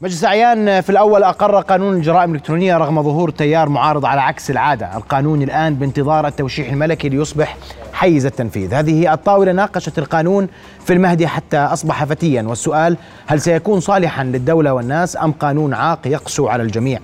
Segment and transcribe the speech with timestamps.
[0.00, 4.96] مجلس أعيان في الأول أقر قانون الجرائم الإلكترونية رغم ظهور تيار معارض على عكس العادة.
[4.96, 7.56] القانون الآن بانتظار التوشيح الملكي ليصبح
[7.92, 8.74] حيز التنفيذ.
[8.74, 10.48] هذه الطاولة ناقشت القانون
[10.84, 12.42] في المهدي حتى أصبح فتيا.
[12.42, 16.98] والسؤال هل سيكون صالحا للدولة والناس أم قانون عاق يقسو على الجميع؟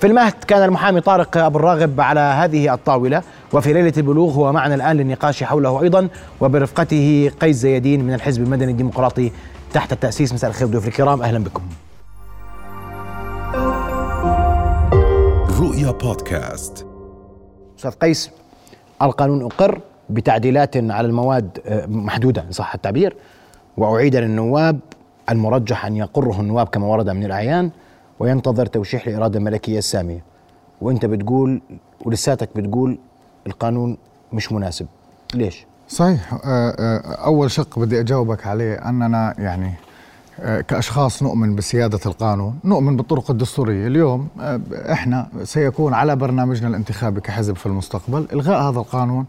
[0.00, 3.22] في المهد كان المحامي طارق أبو الراغب على هذه الطاولة.
[3.52, 6.08] وفي ليلة البلوغ هو معنا الآن للنقاش حوله أيضا.
[6.40, 9.32] وبرفقته قيس زيدين من الحزب المدني الديمقراطي
[9.72, 10.32] تحت التأسيس.
[10.32, 11.62] مساء الخير ضيوف الكرام أهلا بكم.
[15.80, 16.86] رؤيا بودكاست.
[17.78, 18.30] أستاذ قيس
[19.02, 19.80] القانون أقر
[20.10, 23.16] بتعديلات على المواد آه، محدودة إن صح التعبير
[23.76, 24.80] وأعيد للنواب
[25.30, 27.70] المرجح أن يقره النواب كما ورد من الأعيان
[28.18, 30.24] وينتظر توشيح الاراده الملكية السامية.
[30.80, 31.62] وأنت بتقول
[32.04, 32.98] ولساتك بتقول
[33.46, 33.96] القانون
[34.32, 34.86] مش مناسب.
[35.34, 39.74] ليش؟ صحيح آه، آه، أول شق بدي أجاوبك عليه أننا يعني
[40.68, 44.60] كأشخاص نؤمن بسيادة القانون نؤمن بالطرق الدستورية اليوم آه،
[44.92, 49.26] إحنا سيكون على برنامجنا الانتخابي كحزب في المستقبل إلغاء هذا القانون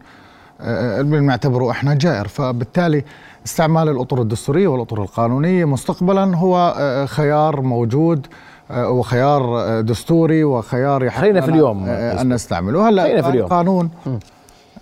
[0.60, 3.04] آه، اللي بنعتبره إحنا جائر فبالتالي
[3.46, 8.26] استعمال الأطر الدستورية والأطر القانونية مستقبلا هو آه، خيار موجود
[8.70, 11.84] آه، وخيار آه، دستوري وخيار يحق خلينا في اليوم.
[11.88, 13.44] آه، أن نستعمله هلأ في اليوم.
[13.46, 13.90] القانون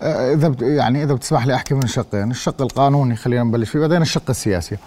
[0.01, 4.01] آه، إذا يعني إذا بتسمح لي أحكي من شقين، الشق القانوني خلينا نبلش فيه بعدين
[4.01, 4.77] الشق السياسي.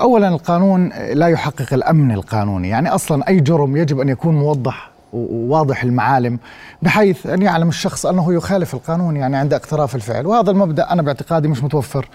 [0.00, 5.82] اولا القانون لا يحقق الأمن القانوني، يعني أصلا أي جرم يجب أن يكون موضح وواضح
[5.82, 6.38] المعالم
[6.82, 11.48] بحيث أن يعلم الشخص أنه يخالف القانون يعني عند اقتراف الفعل، وهذا المبدأ أنا باعتقادي
[11.48, 12.08] مش متوفر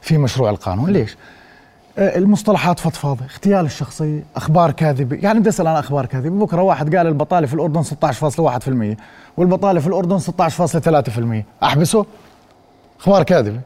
[0.00, 1.16] في مشروع القانون، ليش؟
[1.98, 7.06] المصطلحات فضفاضة، اغتيال الشخصيه، أخبار كاذبة، يعني بدي أسأل عن أخبار كاذبة، بكرة واحد قال
[7.06, 8.96] البطالة في الأردن 16.1%
[9.36, 12.06] والبطالة في الأردن 16.3%، أحبسه؟
[13.00, 13.60] أخبار كاذبة،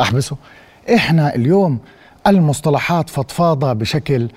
[0.00, 0.36] أحبسه؟
[0.94, 1.78] إحنا اليوم
[2.28, 4.28] المصطلحات فضفاضة بشكل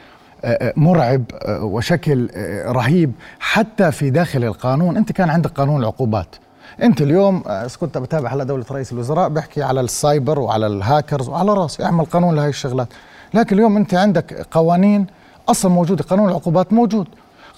[0.46, 2.30] آه، آه، مرعب آه، وشكل
[2.66, 6.36] رهيب حتى في داخل القانون، أنت كان عندك قانون العقوبات.
[6.84, 7.44] أنت اليوم
[7.82, 12.36] كنت بتابع هلا دولة رئيس الوزراء بيحكي على السايبر وعلى الهاكرز وعلى راسي اعمل قانون
[12.36, 12.88] لهي الشغلات
[13.34, 15.08] لكن اليوم أنت عندك قوانين
[15.50, 17.08] أصلا موجودة قانون العقوبات موجود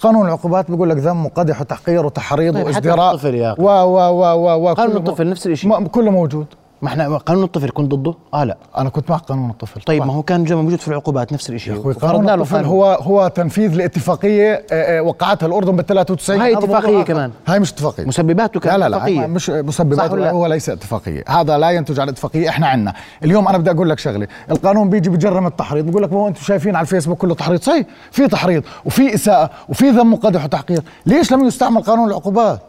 [0.02, 3.62] قانون العقوبات بيقول لك ذم وقدح وتحقير وتحريض طيب حتى وازدراء الطفل يا أخي.
[3.62, 3.98] و و
[4.34, 5.86] و و قانون الطفل نفس الشيء.
[5.86, 6.46] كله موجود
[6.84, 10.08] ما إحنا قانون الطفل كنت ضده؟ آه لا أنا كنت مع قانون الطفل طيب طبعاً.
[10.08, 12.68] ما هو كان موجود في العقوبات نفس يا الشيء قانون الطفل قانون.
[12.70, 17.02] هو هو تنفيذ لاتفاقيه آه، آه، وقعتها الأردن بال 93 هاي اتفاقية آخر.
[17.02, 17.30] كمان.
[17.46, 19.20] هاي مش اتفاقية مسبباته لا كانت لا لا اتفاقية.
[19.20, 22.66] هاي مش صح مسببات ولا لا؟ هو ليس اتفاقية هذا لا ينتج عن اتفاقية إحنا
[22.66, 26.28] عندنا اليوم أنا بدي أقول لك شغلة القانون بيجي بجرم التحريض بقول لك ما هو
[26.28, 30.82] أنتم شايفين على الفيسبوك كله تحريض صحيح في تحريض وفي إساءة وفي ذم وقدح وتحقير
[31.06, 32.60] ليش لم يستعمل قانون العقوبات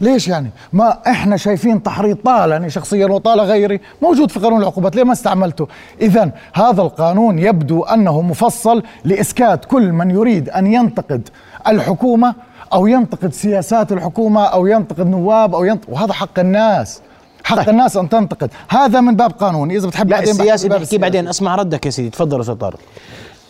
[0.00, 5.04] ليش يعني؟ ما إحنا شايفين تحريض طالني شخصيا وطال غيري موجود في قانون العقوبات ليه
[5.04, 5.68] ما استعملته؟
[6.00, 11.28] اذا هذا القانون يبدو أنه مفصل لإسكات كل من يريد أن ينتقد
[11.68, 12.34] الحكومة
[12.72, 17.02] أو ينتقد سياسات الحكومة أو ينتقد نواب أو ينتقد وهذا حق الناس.
[17.44, 17.68] حق طيب.
[17.68, 18.50] الناس أن تنتقد.
[18.68, 21.28] هذا من باب قانوني إذا بتحب لا بعدين بحكي السياسي باب بنحكي بعدين.
[21.28, 22.10] أسمع ردك يا سيدي.
[22.10, 22.78] تفضل أستاذ طارق.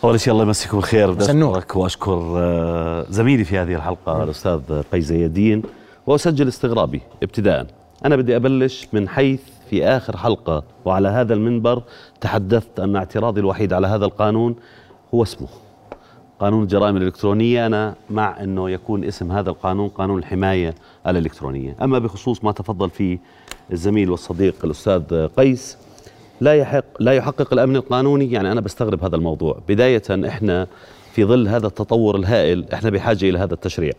[0.03, 1.11] أول شيء الله يمسيكم بالخير.
[1.11, 1.23] بدي.
[1.23, 4.59] أشكرك وأشكر آه، زميلي في هذه الحلقة الأستاذ
[4.91, 5.63] قيس زيدين
[6.07, 7.67] وأسجل استغرابي ابتداء.
[8.05, 11.83] أنا بدي أبلش من حيث في آخر حلقة وعلى هذا المنبر
[12.21, 14.55] تحدثت أن اعتراضي الوحيد على هذا القانون
[15.13, 15.47] هو اسمه.
[16.39, 20.75] قانون الجرائم الإلكترونية أنا مع أنه يكون اسم هذا القانون قانون الحماية
[21.07, 21.75] الإلكترونية.
[21.81, 23.19] أما بخصوص ما تفضل فيه
[23.71, 25.77] الزميل والصديق الأستاذ قيس
[26.41, 29.59] لا يحق لا يحقق الأمن القانوني يعني أنا بستغرب هذا الموضوع.
[29.67, 30.67] بداية إحنا
[31.11, 33.93] في ظل هذا التطور الهائل إحنا بحاجة إلى هذا التشريع.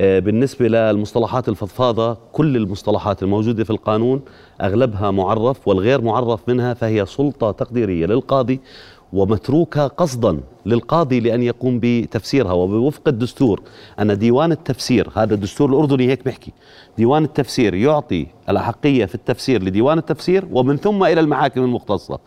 [0.00, 4.20] بالنسبة للمصطلحات الفضفاضة كل المصطلحات الموجودة في القانون
[4.60, 8.60] أغلبها معرف والغير معرف منها فهي سلطة تقديرية للقاضي
[9.12, 13.62] ومتروكة قصدا للقاضي لأن يقوم بتفسيرها وبوفق الدستور.
[14.00, 16.52] أن ديوان التفسير هذا الدستور الأردني هيك بيحكي.
[16.98, 22.18] ديوان التفسير يعطي الأحقية في التفسير لديوان التفسير ومن ثم إلى المحاكم المختصة.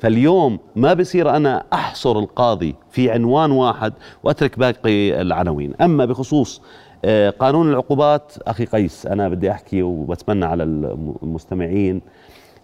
[0.00, 5.74] فاليوم ما بصير أنا أحصر القاضي في عنوان واحد وأترك باقي العناوين.
[5.80, 6.85] أما بخصوص آه،
[7.38, 10.62] قانون العقوبات أخي قيس أنا بدي أحكي وبتمنى على
[11.22, 12.02] المستمعين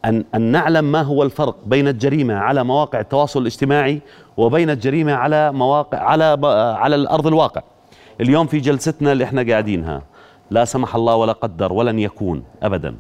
[0.05, 4.01] أن أن نعلم ما هو الفرق بين الجريمة على مواقع التواصل الاجتماعي
[4.37, 6.39] وبين الجريمة على مواقع على
[6.79, 7.63] على الأرض الواقع.
[8.21, 10.03] اليوم في جلستنا اللي إحنا قاعدينها.
[10.51, 12.95] لا سمح الله ولا قدر ولن يكون أبدا.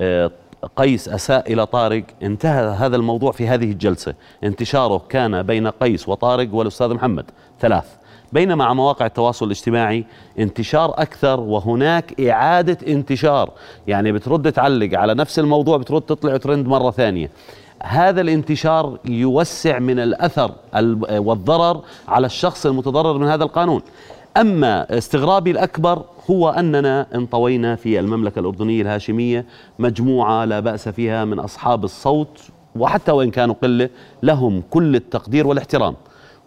[0.00, 0.30] آه،
[0.76, 2.04] قيس أساء إلى طارق.
[2.22, 4.14] انتهى هذا الموضوع في هذه الجلسة.
[4.44, 7.24] انتشاره كان بين قيس وطارق والأستاذ محمد.
[7.60, 7.96] ثلاث.
[8.32, 10.04] بينما على مواقع التواصل الاجتماعي
[10.38, 13.50] انتشار أكثر وهناك إعادة انتشار.
[13.86, 17.30] يعني بترد تعلق على نفس الموضوع بترد تطلع ترند مرة ثانية.
[17.82, 20.52] هذا الانتشار يوسع من الأثر
[21.10, 23.82] والضرر على الشخص المتضرر من هذا القانون.
[24.36, 29.44] أما استغرابي الأكبر هو أننا انطوينا في المملكة الأردنية الهاشمية
[29.78, 32.40] مجموعة لا بأس فيها من أصحاب الصوت
[32.76, 33.88] وحتى وإن كانوا قلة
[34.22, 35.94] لهم كل التقدير والإحترام.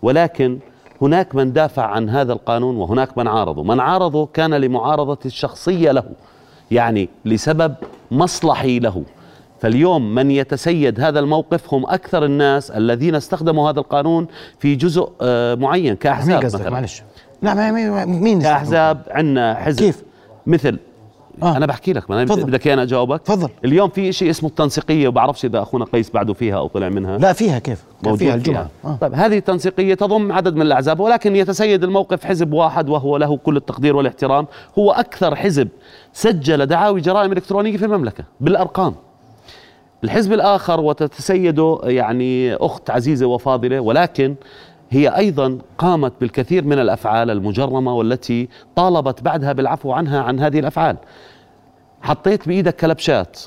[0.01, 0.59] ولكن
[1.01, 3.63] هناك من دافع عن هذا القانون وهناك من عارضه.
[3.63, 6.03] من عارضه كان لمعارضة الشخصية له
[6.71, 7.75] يعني لسبب
[8.11, 9.03] مصلحي له.
[9.61, 14.27] فاليوم من يتسيد هذا الموقف هم أكثر الناس الذين استخدموا هذا القانون
[14.59, 16.69] في جزء آه، معين كأحزاب مين مثلا.
[16.69, 17.03] معلش.
[17.41, 17.71] لا
[18.05, 19.79] مين كأحزاب عندنا حزب.
[19.79, 20.03] كيف؟
[20.47, 20.79] مثل
[21.43, 21.57] آه.
[21.57, 23.21] أنا بحكي لك ما بدك أنا أجاوبك.
[23.21, 23.49] تفضل.
[23.65, 27.17] اليوم في شيء اسمه التنسيقية وبعرفش إذا أخونا قيس بعده فيها أو طلع منها.
[27.17, 28.69] لا فيها كيف؟ موجود فيها الجمعة.
[28.81, 28.91] فيها.
[28.91, 28.97] آه.
[29.01, 33.57] طيب هذه التنسيقية تضم عدد من الأحزاب ولكن يتسيد الموقف حزب واحد وهو له كل
[33.57, 34.47] التقدير والاحترام.
[34.79, 35.67] هو أكثر حزب
[36.13, 38.95] سجل دعاوي جرائم إلكترونية في المملكة بالأرقام.
[40.03, 44.35] الحزب الآخر وتتسيده يعني أخت عزيزة وفاضلة ولكن
[44.89, 50.97] هي أيضا قامت بالكثير من الأفعال المجرمة والتي طالبت بعدها بالعفو عنها عن هذه الأفعال.
[52.01, 53.39] حطيت بإيدك كلبشات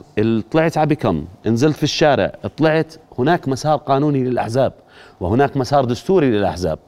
[0.51, 4.73] طلعت على بكم نزلت في الشارع طلعت هناك مسار قانوني للأحزاب
[5.21, 6.79] وهناك مسار دستوري للأحزاب.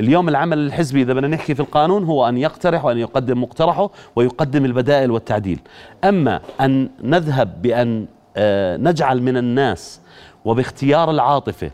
[0.00, 4.64] اليوم العمل الحزبي إذا بدنا نحكي في القانون هو أن يقترح وأن يقدم مقترحه ويقدم
[4.64, 5.60] البدائل والتعديل.
[6.04, 10.00] أما أن نذهب بأن آه، نجعل من الناس
[10.44, 11.70] وباختيار العاطفة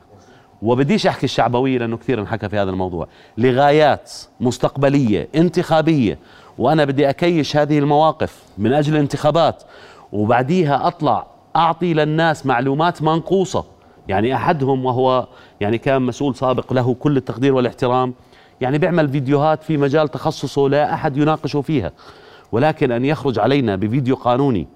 [0.63, 3.09] وبديش أحكي الشعبوية لأنه كثير انحكى في هذا الموضوع.
[3.39, 6.19] لغايات مستقبلية انتخابية.
[6.59, 9.63] وأنا بدي أكيش هذه المواقف من أجل الانتخابات.
[10.13, 11.27] وبعديها أطلع
[11.57, 13.65] أعطي للناس معلومات منقوصة.
[14.09, 15.27] يعني أحدهم وهو
[15.61, 18.15] يعني كان مسؤول سابق له كل التقدير والإحترام.
[18.61, 21.93] يعني بيعمل فيديوهات في مجال تخصصه لا أحد يناقشه فيها.
[22.53, 24.67] ولكن أن يخرج علينا بفيديو قانوني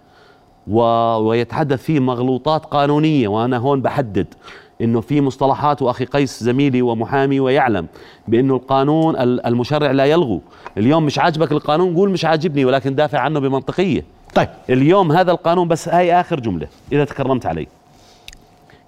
[0.66, 0.80] و...
[1.16, 4.34] ويتحدث فيه مغلوطات قانونية وأنا هون بحدد.
[4.80, 7.86] إنه في مصطلحات وأخي قيس زميلي ومحامي ويعلم
[8.28, 10.40] بإنه القانون المشرع لا يلغو.
[10.78, 14.04] اليوم مش عاجبك القانون قول مش عاجبني ولكن دافع عنه بمنطقية.
[14.34, 14.48] طيب.
[14.70, 17.66] اليوم هذا القانون بس هاي آخر جملة إذا تكرمت علي.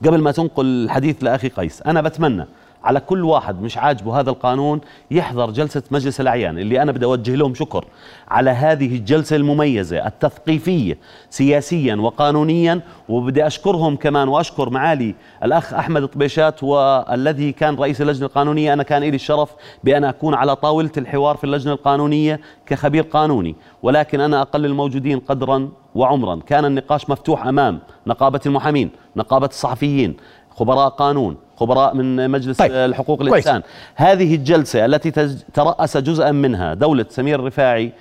[0.06, 2.46] قبل ما تنقل الحديث لأخي قيس أنا بتمنى
[2.84, 4.80] على كل واحد مش عاجبه هذا القانون
[5.10, 7.84] يحضر جلسة مجلس الأعيان اللي أنا بدي أوجه لهم شكر
[8.28, 10.98] على هذه الجلسة المميزة التثقيفية
[11.30, 15.14] سياسيا وقانونيا وبدي أشكرهم كمان وأشكر معالي
[15.44, 18.72] الأخ أحمد طبيشات والذي كان رئيس اللجنة القانونية.
[18.72, 19.50] أنا كان لي الشرف
[19.84, 25.68] بأن أكون على طاولة الحوار في اللجنة القانونية كخبير قانوني ولكن أنا أقل الموجودين قدرا
[25.94, 26.40] وعمرا.
[26.46, 30.16] كان النقاش مفتوح أمام نقابة المحامين نقابة الصحفيين
[30.50, 32.72] خبراء قانون خبراء من مجلس طيب.
[32.72, 33.60] الحقوق الإنسان.
[33.60, 33.72] كويس.
[33.94, 35.10] هذه الجلسة التي
[35.54, 37.92] ترأس جزءا منها دولة سمير الرفاعي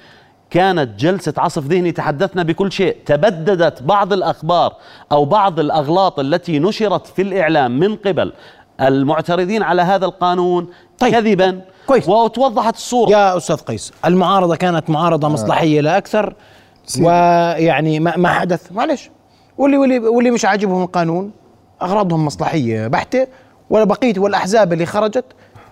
[0.49, 2.97] كانت جلسة عصف ذهني تحدثنا بكل شيء.
[3.05, 4.73] تبددت بعض الأخبار
[5.11, 8.33] أو بعض الأغلاط التي نشرت في الإعلام من قبل.
[8.81, 10.67] المعترضين على هذا القانون
[10.99, 11.13] طيب.
[11.13, 12.09] كذبا كويس.
[12.09, 13.11] وتوضحت الصورة.
[13.11, 16.35] يا أستاذ قيس المعارضة كانت معارضة مصلحية لا أكثر
[17.01, 18.71] ويعني ما, ما حدث.
[18.71, 19.09] معلش.
[19.57, 21.31] واللي واللي واللي مش عاجبهم القانون
[21.81, 23.27] أغراضهم مصلحية بحتة.
[23.71, 25.25] ولا بقية والاحزاب اللي خرجت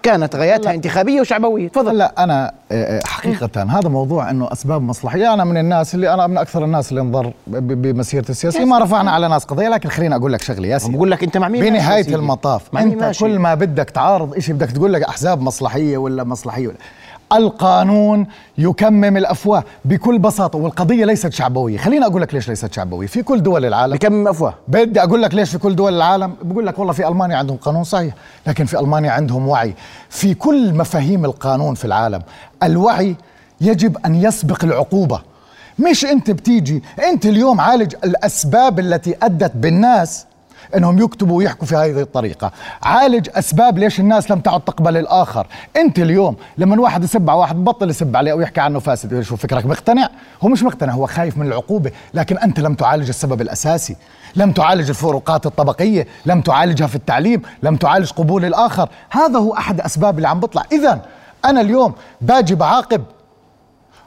[0.03, 1.67] كانت غاياتها انتخابية وشعبوية.
[1.67, 1.97] تفضل.
[1.97, 6.27] لا أنا آه، آه، حقيقة هذا موضوع إنه أسباب مصلحيه أنا من الناس اللي أنا
[6.27, 8.65] من أكثر الناس اللي انضر بمسيرتي السياسية.
[8.65, 11.47] ما رفعنا على ناس قضية لكن خليني أقول لك شغله ياسين بقول لك أنت مع
[11.47, 12.75] مين؟ بنهاية المطاف.
[12.77, 13.19] أنت ماشي.
[13.19, 16.77] كل ما بدك تعارض شيء بدك تقول لك أحزاب مصلحية ولا مصلحية ولا.
[17.33, 18.27] القانون
[18.57, 21.77] يكمم الأفواه بكل بساطة والقضية ليست شعبوية.
[21.77, 23.07] خليني أقول لك ليش ليست شعبوية.
[23.07, 24.53] في كل دول العالم بكمم أفواه.
[24.67, 27.83] بدي أقول لك ليش في كل دول العالم بقول لك والله في ألمانيا عندهم قانون
[27.83, 28.13] صحيح
[28.47, 29.73] لكن في ألمانيا عندهم وعي.
[30.09, 32.21] في كل مفاهيم القانون في العالم
[32.63, 33.15] الوعي
[33.61, 35.21] يجب أن يسبق العقوبة.
[35.89, 40.25] مش أنت بتيجي أنت اليوم عالج الأسباب التي أدت بالناس
[40.75, 42.51] انهم يكتبوا ويحكوا في هذه الطريقة.
[42.83, 45.47] عالج اسباب ليش الناس لم تعد تقبل الآخر.
[45.77, 49.35] انت اليوم لما واحد يسب على واحد بطل يسب عليه أو يحكي عنه فاسد شو
[49.35, 50.09] فكرك مقتنع؟
[50.41, 53.95] هو مش مقتنع هو خايف من العقوبة لكن انت لم تعالج السبب الأساسي.
[54.35, 58.89] لم تعالج الفروقات الطبقية لم تعالجها في التعليم لم تعالج قبول الآخر.
[59.09, 60.63] هذا هو أحد أسباب اللي عم بطلع.
[60.71, 61.01] اذا
[61.45, 63.03] أنا اليوم باجي بعاقب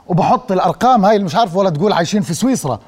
[0.07, 2.79] وبحط الأرقام هاي اللي مش عارف ولا تقول عايشين في سويسرا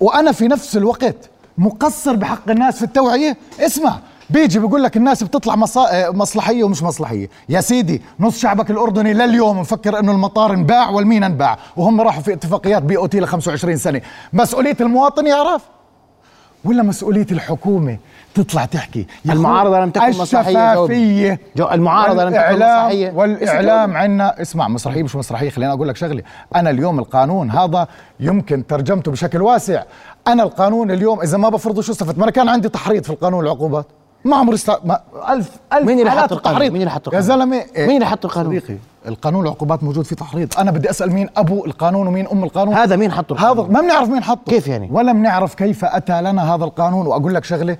[0.00, 3.98] وأنا في نفس الوقت مقصر بحق الناس في التوعية؟ اسمع
[4.30, 6.10] بيجي بيقول لك الناس بتطلع مصا...
[6.10, 7.28] مصلحية ومش مصلحية.
[7.48, 12.32] يا سيدي نص شعبك الأردني لليوم مفكر إنه المطار انباع والمينا انباع وهم راحوا في
[12.32, 14.00] اتفاقيات بي أو تي ل 25 سنة.
[14.32, 15.62] مسؤولية المواطن يعرف
[16.64, 17.98] ولا مسؤولية الحكومة
[18.34, 23.10] تطلع تحكي؟ يا المعارضة أخوي، لم تكن مسرحية، الشفافية جو- المعارضة لم تكن والإعلام- مسرحية.
[23.12, 26.22] والإعلام عندنا اسمع مسرحيه مش مسرحيه خليني أقول لك شغلة.
[26.56, 27.88] أنا اليوم القانون هذا
[28.20, 29.82] يمكن ترجمته بشكل واسع.
[30.28, 33.44] أنا القانون اليوم إذا ما بفرضه شو استفدت ما أنا كان عندي تحريض في القانون
[33.44, 33.86] العقوبات
[34.24, 34.70] ما عمري است...
[34.84, 35.00] ما...
[35.28, 38.06] ألف ألف مين اللي حط القانون؟ مين اللي حط يا القانون؟ زلمة إيه؟ مين اللي
[38.06, 38.78] حط القانون؟ صديقي
[39.08, 42.96] القانون العقوبات موجود فيه تحريض أنا بدي أسأل مين أبو القانون ومين أم القانون هذا
[42.96, 46.64] مين حطه هذا؟ ما بنعرف مين حطه كيف يعني؟ ولا بنعرف كيف أتى لنا هذا
[46.64, 47.76] القانون وأقول لك شغلة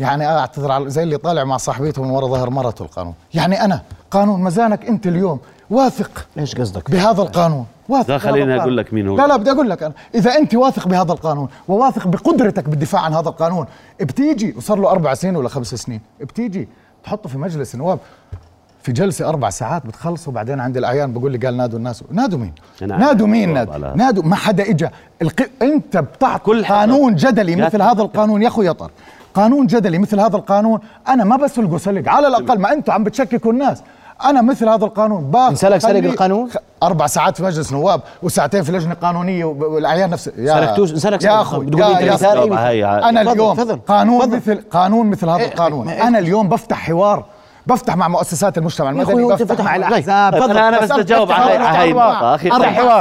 [0.00, 3.82] يعني أعتذر على زي اللي طالع مع صاحبته من وراء ظهر مرته القانون يعني أنا
[4.10, 5.40] قانون مزانك أنت اليوم
[5.70, 8.60] واثق إيش قصدك؟ بهذا القانون واثق ده بهذا خليني.
[8.60, 9.16] أقول لك مين هو.
[9.16, 13.14] لا لا بدي أقول لك أنا إذا أنت واثق بهذا القانون وواثق بقدرتك بالدفاع عن
[13.14, 13.66] هذا القانون
[14.00, 16.68] بتيجي وصار له أربع سنين ولا خمس سنين بتيجي
[17.04, 17.98] تحطه في مجلس النواب
[18.82, 22.52] في جلسة أربع ساعات بتخلصوا بعدين عند الأعيان بقول لي قال نادوا الناس نادوا مين؟
[22.82, 24.88] نادوا مين نادوا؟ نادوا ما حدا اجى
[25.22, 25.42] الق...
[25.62, 26.62] أنت بتعطي.
[26.62, 27.82] قانون جدلي مثل.
[27.82, 28.90] هذا القانون يا اخو يطر
[29.34, 33.52] قانون جدلي مثل هذا القانون أنا ما بسلقه سلق على الأقل ما أنتم عم بتشككوا
[33.52, 33.82] الناس
[34.24, 36.48] أنا مثل هذا القانون باخذ انسلق سلق القانون؟
[36.82, 41.28] أربع ساعات في مجلس نواب وساعتين في لجنة قانونية والأعيان نفس يا سلكتوش- سلك يا
[41.28, 41.40] القانون.
[41.40, 42.52] أخوي بتقول يا- مثال
[43.08, 43.76] أنا اليوم تفضل.
[43.88, 44.36] قانون تفضل.
[44.36, 47.24] مثل قانون مثل هذا إيه، القانون إيه، أنا اليوم بفتح حوار
[47.66, 50.54] بفتح مع مؤسسات المجتمع المدني بفتح فتح مع الاحزاب طيب، تفضل.
[50.54, 51.62] أنا- أنا بس فتح على- حوار.
[51.62, 51.92] هاي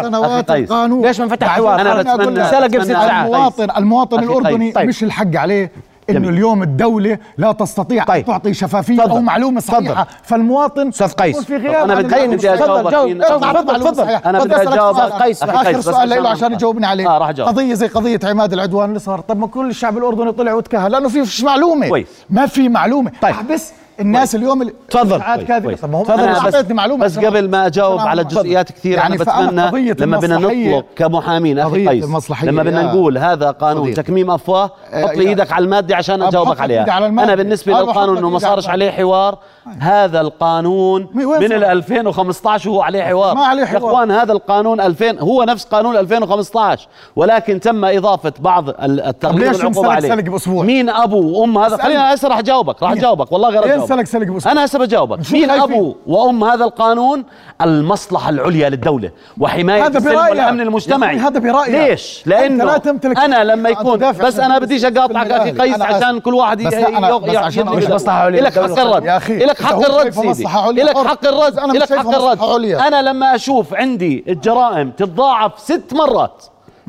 [0.01, 0.05] قيس.
[0.05, 0.71] سنوات أخي قيس.
[0.71, 2.49] القانون ليش ما نفتح بعد حوار؟ أقول بتمنى-.
[2.51, 3.25] سلق بست ساعات.
[3.25, 4.29] المواطن المواطن قيس.
[4.29, 4.87] الأردني طيب.
[4.87, 5.71] مش الحق عليه
[6.09, 6.29] إنه جميل.
[6.33, 8.17] اليوم الدولة لا تستطيع طيب.
[8.19, 9.09] ان تعطي شفافية تفضل.
[9.11, 11.39] أو معلومة صحيحة فالمواطن أستاذ قيس.
[11.39, 12.53] في غياب عن بدي- بدي.
[12.53, 14.09] أجاوبك تفضل، تفضل،.
[14.09, 16.57] أنا بدي أخي قيس، بس سؤال له عشان.
[16.57, 17.29] تجاوبني عليه آه، راح.
[17.29, 21.09] قضية زي قضية عماد العدوان اللي صار طب ما كل الشعب الأردني طلع وتكهل لأنه
[21.09, 22.07] في فيش معلومة كويس.
[22.29, 23.31] ما في معلومة طيب.
[23.33, 25.21] أحبس الناس اليوم اللي تفضل.
[25.21, 25.81] كاذبة كويس.
[25.81, 28.23] طب ما هو أنا بس, معلومة بس قبل ما أجاوب على.
[28.23, 32.05] جزئيات كثيرة يعني فأنا بتمنى لما بدنا نطلق كمحامين قضية قيس
[32.43, 33.93] لما بدنا يا نقول هذا قانون.
[33.93, 37.85] تكميم أفواه آه، حط لي يا- إيدك على المادة عشان حط عليها على بالنسبة أب
[37.87, 39.37] للقانون إنه ما صارش عليه حوار
[39.79, 43.91] هذا القانون من صار؟ ال 2015 وهو عليه حوار ما عليه يا حوار.
[43.91, 49.61] إخوان هذا القانون 2000 هو نفس قانون 2015 ولكن تم إضافة بعض ال- التغليظ ليش
[49.61, 51.77] العقوبه ينسلك عليه؟ مين أبو وام هذا.
[51.77, 55.49] خلينا هسه راح اجاوبك راح؟ اجاوبك والله غير اجاوبك سلك بأسبوع؟ أنا هسه بجاوبك مين؟
[55.49, 57.23] أبو وأم هذا القانون
[57.61, 60.15] المصلحة العليا للدولة وحماية السلم.
[60.15, 61.89] والأمن المجتمعي هذا برأيك.
[61.89, 65.51] ليش لأنه لا تمتلك أنا لما يكون بس أنا بديش اقاطعك أخي.
[65.51, 65.81] قيس.
[65.81, 66.85] عشان كل واحد بس ي-
[67.29, 67.83] بس عشان مش.
[67.85, 68.39] مصلحة عليا.
[68.41, 70.73] إلك حق الرد يا أخي، إلك حق الرد سيدي حر.
[71.07, 72.71] حق الرد إلك شايفه حق الرد.
[72.71, 76.43] أنا لما أشوف عندي الجرائم تتضاعف ست مرات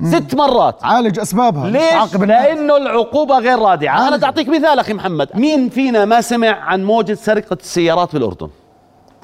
[0.05, 2.47] ست مرات عالج أسبابها ليش؟ عاقب الناس.
[2.47, 4.17] لأنه العقوبة غير رادعة، أنا عالج.
[4.17, 8.49] بدي اعطيك مثال أخي محمد، مين فينا ما سمع عن موجة سرقة السيارات بالاردن؟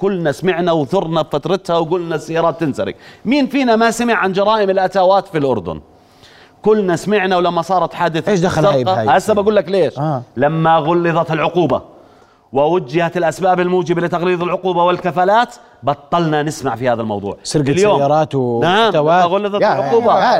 [0.00, 5.38] كلنا سمعنا وثرنا بفترتها وقلنا السيارات تنسرق، مين فينا ما سمع عن جرائم الأتاوات في
[5.38, 5.80] الأردن؟
[6.62, 10.22] كلنا سمعنا ولما صارت حادثة إيش دخل هاي؟ هسه بقول لك ليش؟ آه.
[10.36, 11.82] لما غلظت العقوبة
[12.52, 18.60] ووجهت الأسباب الموجبة لتغليظ العقوبة والكفالات بطلنا نسمع في هذا الموضوع سرقة اليوم- سيارات و-
[18.62, 19.92] نعم غلظت يا-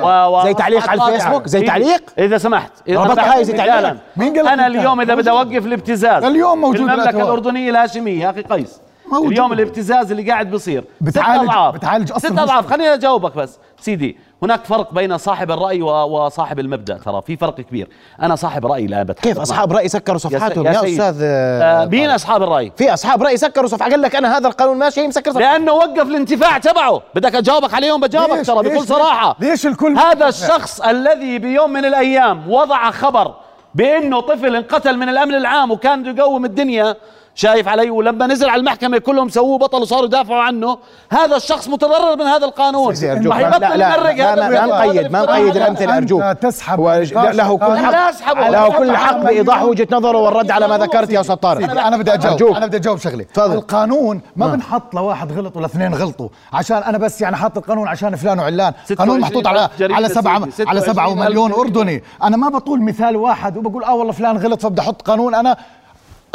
[0.04, 3.52] و- و- زي تعليق على الفيسبوك؟ زي تعليق؟ إذا سمحت سمحت هاي زي.
[3.52, 5.30] تعليق؟ مين قال لك أنا انت؟ اليوم إذا بدي.
[5.30, 7.24] أوقف الابتزاز اليوم موجود في المملكة الأتواء.
[7.24, 8.80] الأردنية الهاشمية يا أخي قيس
[9.12, 9.32] موجود.
[9.32, 12.66] اليوم الابتزاز اللي قاعد بيصير بتعالج- ست أضعاف بتعالج ست أضعاف.
[12.66, 15.88] خليني أجاوبك بس سيدي هناك فرق بين صاحب الرأي و-
[16.26, 17.88] وصاحب المبدأ ترى في فرق كبير.
[18.22, 19.42] أنا صاحب رأي لا بتحدث كيف؟ معك.
[19.46, 21.00] أصحاب رأي سكروا يا صفحاتهم؟ يا, سيد.
[21.00, 24.78] أستاذ آه، مين أصحاب الرأي؟ في أصحاب رأي سكروا صفحة قال لك أنا هذا القانون
[24.78, 27.02] ماشي هي مسكر صفحه لأنه وقف الانتفاع تبعه.
[27.14, 29.36] بدك أجاوبك عليهم بجاوبك ترى بكل صراحة.
[29.40, 33.34] ليش الكل هذا الشخص الذي بيوم من الأيام وضع خبر
[33.74, 36.96] بأنه طفل انقتل من الأمن العام وكان يقوم الدنيا
[37.38, 40.78] شايف علي ولما نزل على المحكمة كلهم سووه بطل وصاروا يدافعوا عنه
[41.10, 44.54] هذا الشخص متضرر من هذا القانون سيدي أرجوك ما لا يبطل لا لا يمرق ما,
[44.54, 44.66] هذا.
[44.66, 47.16] نقيد ما نقيد أنت أرجوك تسحب له كل.
[47.18, 47.30] حق.
[47.30, 49.62] له كل أنا حق أنا مليون.
[49.62, 52.56] وجهة نظره والرد على ما ذكرت يا أستاذ طارق أنا بدي أجاوب أرجوك.
[52.56, 53.52] أنا بدي أجاوب شغله تفضل.
[53.54, 58.16] القانون ما بنحط لواحد غلط ولا اثنين غلطوا عشان أنا بس يعني حاط القانون عشان
[58.16, 61.64] فلان وعلان 26 قانون محطوط على على سبعة على 26 سبعة ألف مليون جريمة.
[61.64, 65.56] أردني أنا ما بطول مثال واحد وبقول آه والله فلان غلط فبدي أحط قانون أنا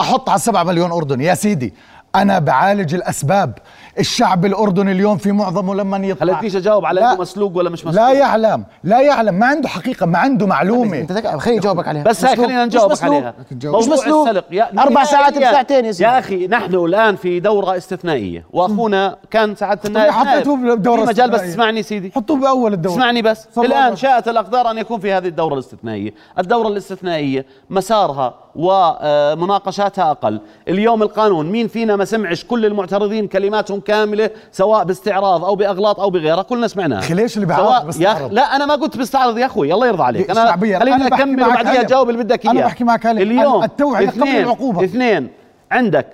[0.02, 1.74] أحط على السبعة مليون اردني يا سيدي
[2.16, 3.58] أنا بعالج الأسباب
[4.00, 7.12] الشعب الأردني اليوم في معظمه لما يطلع خلتنيش اجاوب على لا.
[7.14, 10.98] إنه مسلوق ولا مش مسلوق لا يعلم لا يعلم ما عنده حقيقة ما عنده معلومة
[11.00, 12.36] أنت ذك- خليني أجاوبك عليها بس هاي.
[12.36, 13.04] خلينا نجاوبك.
[13.04, 13.34] عليها.
[13.52, 14.28] مش موضوع مسلوق.
[14.28, 15.38] السلق يا- أربع ساعات.
[15.38, 15.94] بساعتين يا.
[16.00, 20.48] يا أخي نحن الآن في دورة استثنائية وأخونا كان سعاده النائب.
[20.48, 21.40] بالدورة في مجال بس.
[21.42, 25.54] اسمعني سيدي حطوه بأول الدورة اسمعني بس عليه شاءت الأقدار أن يكون في هذه الدورة
[25.54, 33.80] الاستثنائية الدورة الاستثنائية مسارها ومناقشاتها أقل اليوم القانون مين فينا ما سمعش كل المعترضين كلماتهم
[33.80, 38.66] كاملة سواء باستعراض أو بأغلاط أو بغيرها كلنا سمعناها ليش اللي يا بيستعرض؟ لا أنا
[38.66, 40.52] ما قلت بستعرض يا أخوي الله يرضى عليك أنا.
[40.52, 41.84] خليني أكمل معك وبعديها هلا.
[41.84, 43.22] جاوب اللي بدك اياه أنا بحكي معك هلا.
[43.22, 44.84] اليوم التوعية قبل اثنين العقوبة.
[44.84, 45.30] اثنين
[45.72, 46.08] عندك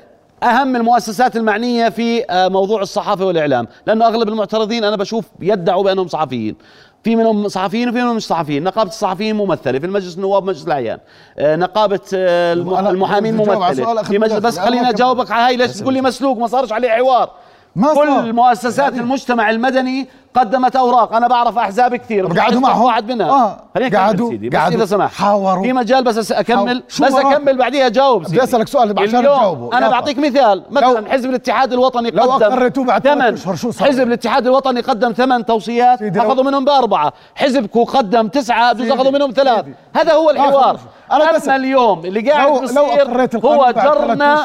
[0.44, 6.08] أهم المؤسسات المعنية في آه، موضوع الصحافة والإعلام لأنه أغلب المعترضين أنا بشوف يدعوا بأنهم
[6.08, 6.56] صحفيين
[7.04, 8.64] في منهم صحفيين وفي منهم مش صحفيين.
[8.64, 11.00] نقابة الصحفيين ممثلة في المجلس النواب مجلس الأعيان.
[11.38, 12.54] آه، نقابة آه،
[12.90, 13.56] المحامين ممثلة.
[14.04, 14.34] في مجلس.
[14.40, 17.32] بس خليني أجاوبك على هاي ليش تقول لي مسلوق؟ ما صارش عليه حوار.
[17.78, 18.06] ما صار.
[18.22, 23.58] كل مؤسسات المجتمع المدني قدمت أوراق أنا بعرف أحزاب كثير قعدوا معهم؟ واحد منها آه.
[23.76, 25.64] أكمل قعدوا- قعدوا إذا سمحت حاوروا.
[25.64, 29.78] في مجال بس أكمل بس؟ أكمل بعديها جاوب بدي أسألك سؤال عشان تجاوبه.
[29.78, 29.90] أنا.
[29.90, 34.08] بعطيك مثال مثلا لو- حزب الاتحاد الوطني لو قدم أقريتوه بعد ثمان شو صار؟ حزب
[34.08, 38.92] الاتحاد الوطني قدم ثمان توصيات لو- أخذوا منهم بأربعة حزبكم قدم تسعة بجوز.
[38.92, 39.66] أخذوا منهم ثلاث.
[39.96, 40.80] هذا هو الحوار
[41.12, 44.36] أنا أما اليوم اللي قاعد لو- القانون هو جرنا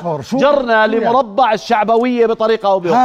[0.41, 2.97] جرنا؟ لمربع الشعبوية بطريقة أو بأخرى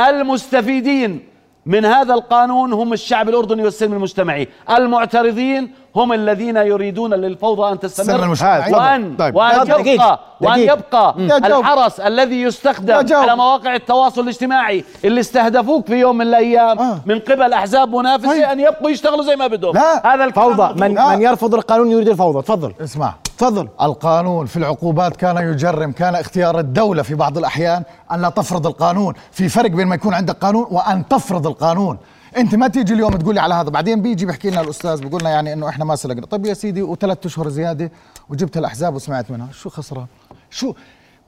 [0.00, 1.29] المستفيدين
[1.66, 8.34] من هذا القانون هم الشعب الأردني والسلم المجتمعي، المعترضين هم الذين يريدون للفوضى أن السلم
[8.34, 8.78] تستمر.
[8.78, 9.36] وان طيب.
[9.36, 9.92] وأن دقيقة.
[9.92, 11.14] يبقى وأن دقيقة.
[11.18, 11.58] يبقى.
[11.58, 12.94] الحرس الذي يستخدم.
[13.16, 17.00] على مواقع التواصل الاجتماعي اللي استهدفوك في يوم من الأيام آه.
[17.06, 18.42] من قبل أحزاب منافسة طيب.
[18.42, 19.76] أن يبقوا يشتغلوا زي ما بدهم.
[19.76, 20.94] هذا الكلام فوضى من.
[20.94, 23.68] من يرفض القانون يريد الفوضى تفضل اسمع تفضل.
[23.82, 27.82] القانون في العقوبات كان يجرم كان اختيار الدولة في بعض الأحيان
[28.12, 29.14] أن لا تفرض القانون.
[29.32, 31.98] في فرق بين ما يكون عندك قانون وأن تفرض القانون.
[32.36, 35.30] أنت ما تيجي اليوم تقول لي على هذا بعدين بيجي بيحكي لنا الأستاذ بيقول لنا
[35.30, 36.26] يعني إنه إحنا ما سلقنا.
[36.26, 37.90] طيب يا سيدي وثلاث أشهر زيادة
[38.28, 39.48] وجبت الأحزاب وسمعت منها.
[39.52, 40.06] شو خسران؟
[40.50, 40.72] شو؟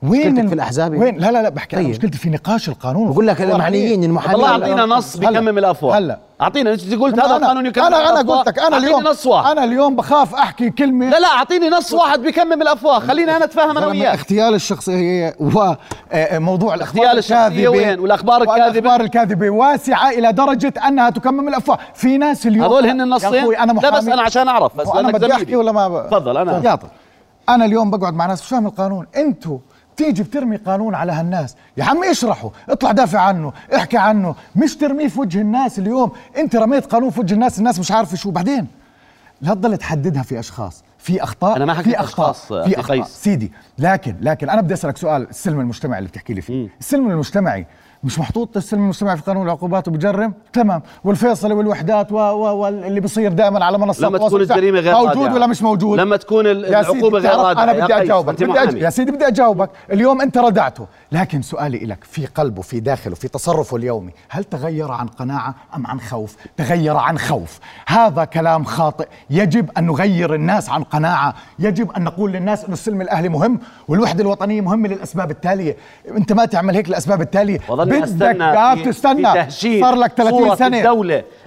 [0.03, 1.85] وين في الأحزاب؟ وين لا لا لا بحكي طيب.
[1.85, 1.91] طيب.
[1.95, 5.31] مشكلتي في نقاش القانون بقول لك المعنيين المحامين الله اعطينا نص هلا.
[5.31, 6.19] بكمم الأفواه هلا.
[6.41, 8.31] أعطينا أنت قلت هذا القانون يكمم أنا أنا.
[8.33, 11.93] قلت لك أنا اليوم نص واحد أنا اليوم بخاف أحكي كلمة لا لا أعطيني نص
[11.93, 17.69] واحد بكمم الأفواه خلينا أنا أتفاهم أنا وياك اغتيال الشخصية وموضوع الأخبار اغتيال الشخصية الكاذبة
[17.69, 22.85] وين؟ والأخبار الكاذبة؟ والأخبار الكاذبة واسعة إلى درجة أنها تكمم الأفواه في ناس اليوم هذول
[22.85, 25.33] هن يا النصين أنا لا بس أنا عشان أعرف بس لأنك بدي.
[25.33, 26.07] أحكي ولا ما.
[26.11, 26.87] تفضل أنا ياطل
[27.49, 29.57] أنا اليوم بقعد مع ناس مش فاهم القانون أنتوا
[29.97, 31.55] تيجي بترمي قانون على هالناس.
[31.77, 34.35] يا عمي اشرحه اطلع دافع عنه احكي عنه.
[34.55, 36.11] مش ترميه في وجه الناس اليوم.
[36.37, 38.31] انت رميت قانون في وجه الناس الناس مش عارفة شو.
[38.31, 38.67] بعدين
[39.41, 42.79] لا تضل تحددها في أشخاص في أخطاء أنا ما حكيت في أخطاء أشخاص، أخي في
[42.79, 42.97] أخطاء.
[42.97, 43.07] قيس.
[43.07, 46.69] سيدي لكن لكن أنا بدي أسألك سؤال السلم المجتمعي اللي بتحكي لي فيه.
[46.79, 47.65] السلم المجتمعي
[48.03, 50.81] مش محطوط السلم المجتمعي في قانون العقوبات وبجرم تمام.
[51.03, 55.33] والفيصلي والوحدات و- و- واللي بيصير دائما على منصات لما تكون الجريمة غير موجود رادعة.
[55.33, 57.63] ولا مش موجود؟ لما تكون ال- يا سيدي العقوبة غير رادعة.
[57.63, 58.59] أنا بدي أجاوبك بدي.
[58.63, 58.77] أج...
[58.81, 59.69] يا سيدي بدي أجاوبك.
[59.91, 60.85] اليوم أنت ردعته.
[61.11, 65.87] لكن سؤالي لك في قلبه في داخله في تصرفه اليومي هل تغير عن قناعة أم
[65.87, 67.59] عن خوف؟ تغير عن خوف.
[67.87, 69.07] هذا كلام خاطئ.
[69.29, 71.33] يجب أن نغير الناس عن قناعة.
[71.59, 75.77] يجب أن نقول للناس إنه السلم الأهلي مهم والوحدة الوطنية مهمة للأسباب التالية.
[76.17, 77.59] أنت ما تعمل هيك الاسباب التالية.
[78.01, 78.07] بدك
[78.75, 79.33] في- تستنى.
[79.81, 80.77] صار لك 30 صورة سنة.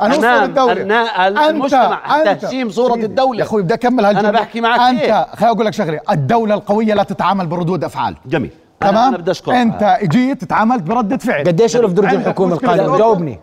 [0.01, 0.73] أوصل أمام الدولة.
[0.73, 3.39] النا- أنت- المجتمع، أنت- تهشيم صورة سيدي، الدولة.
[3.39, 4.29] يا أخوي بدي أكمل هالجملة.
[4.29, 5.27] أنا بحكي معك أنت.
[5.37, 6.01] خليني أقول لك شغلة.
[6.11, 8.17] الدولة القوية لا تتعامل بردود أفعال.
[8.27, 8.51] جميل.
[8.81, 11.45] تمام؟ أنا بدي أنت جيت تعاملت بردة فعل.
[11.45, 13.05] قديش له في درج الحكومة مشكلة القانون بالأردن.
[13.05, 13.41] جاوبني.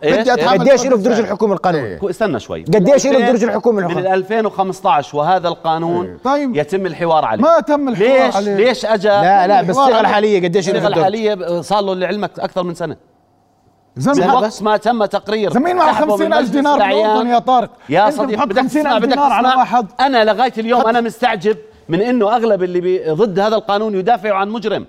[0.58, 1.18] قديش له في درج.
[1.18, 1.98] الحكومة القانون إيه.
[1.98, 2.62] كو- استنى شوي.
[2.64, 6.56] قديش له من بدرجة الحكومة من الحكومة؟ 2015 وهذا القانون طيب.
[6.56, 7.42] يتم الحوار عليه.
[7.42, 8.54] ما تم الحوار ليش؟ عليه.
[8.56, 12.62] ليش اجى لا لا بالصيغه الحالية قديش له في الصيغه الحالية صار له لعلمك أكثر
[12.62, 12.96] من سنة.
[13.96, 15.52] من زلمه وقت ما تم تقرير.
[15.52, 17.02] زمين معه سحبه من 50 ألف مجلس دينار الأعيان.
[17.08, 17.70] بالأردن يا طارق.
[17.88, 19.58] يا صديقي بدك 50 تسمع بدك دينار على تسمع.
[19.60, 19.86] واحد.
[20.00, 21.56] أنا لغاية اليوم أنا مستعجب
[21.88, 24.86] من إنه أغلب اللي ضد هذا القانون يدافعوا عن مجرم.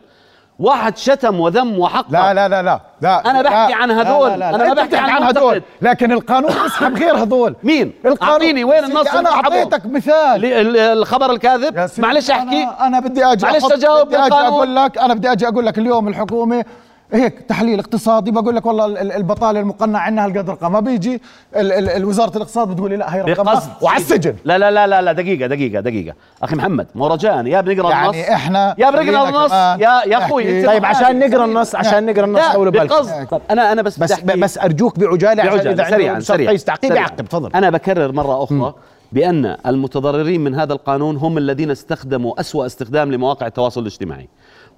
[0.59, 4.29] واحد شتم وذم وحقق لا لا لا لا لا أنا بحكي لا، عن هذول.
[4.29, 4.55] لا، لا، لا.
[4.55, 5.61] أنا ما بحكي عن عن هذول.
[5.81, 10.45] لكن القانون يسحب غير هذول مين؟ القانون أعطيني وين النص أنا؟ أعطيتك مثال
[10.77, 14.33] الخبر الكاذب معلش أحكي أنا, أنا بدي أجي معلش تجاوب بدي أجي.
[14.33, 16.65] أقول لك أنا بدي أجي أقول لك اليوم الحكومة
[17.13, 21.21] هيك تحليل اقتصادي بقول لك والله ال- ال- البطالة المقنعة عندنا هالقد رقمها بيجي
[21.55, 23.69] ال- ال- ال- وزارة الاقتصاد بتقول لي لا هي رقمها بقصد.
[23.81, 26.15] وعلى السجن لا لا لا لا لا دقيقة دقيقة دقيقة.
[26.43, 28.15] أخي محمد مو رجاء يا بنقرأ النص.
[28.15, 29.51] يعني إحنا يا بنقرأ النص.
[29.51, 30.25] يا يا.
[30.57, 31.19] أنت طيب عشان.
[31.19, 33.27] نقرأ النص عشان نقرأ النص بالكم بقصد.
[33.31, 36.51] طب أنا أنا بس بس بس أرجوك بعجالة عشان بعجالة إذا سريعا سريعا.
[36.51, 36.91] قيس تعقيب.
[36.91, 37.51] يعقب تفضل.
[37.55, 38.73] أنا بكرر مرة أخرى
[39.11, 44.27] بأن المتضررين من هذا القانون هم الذين استخدموا أسوأ استخدام لمواقع التواصل الاجتماعي.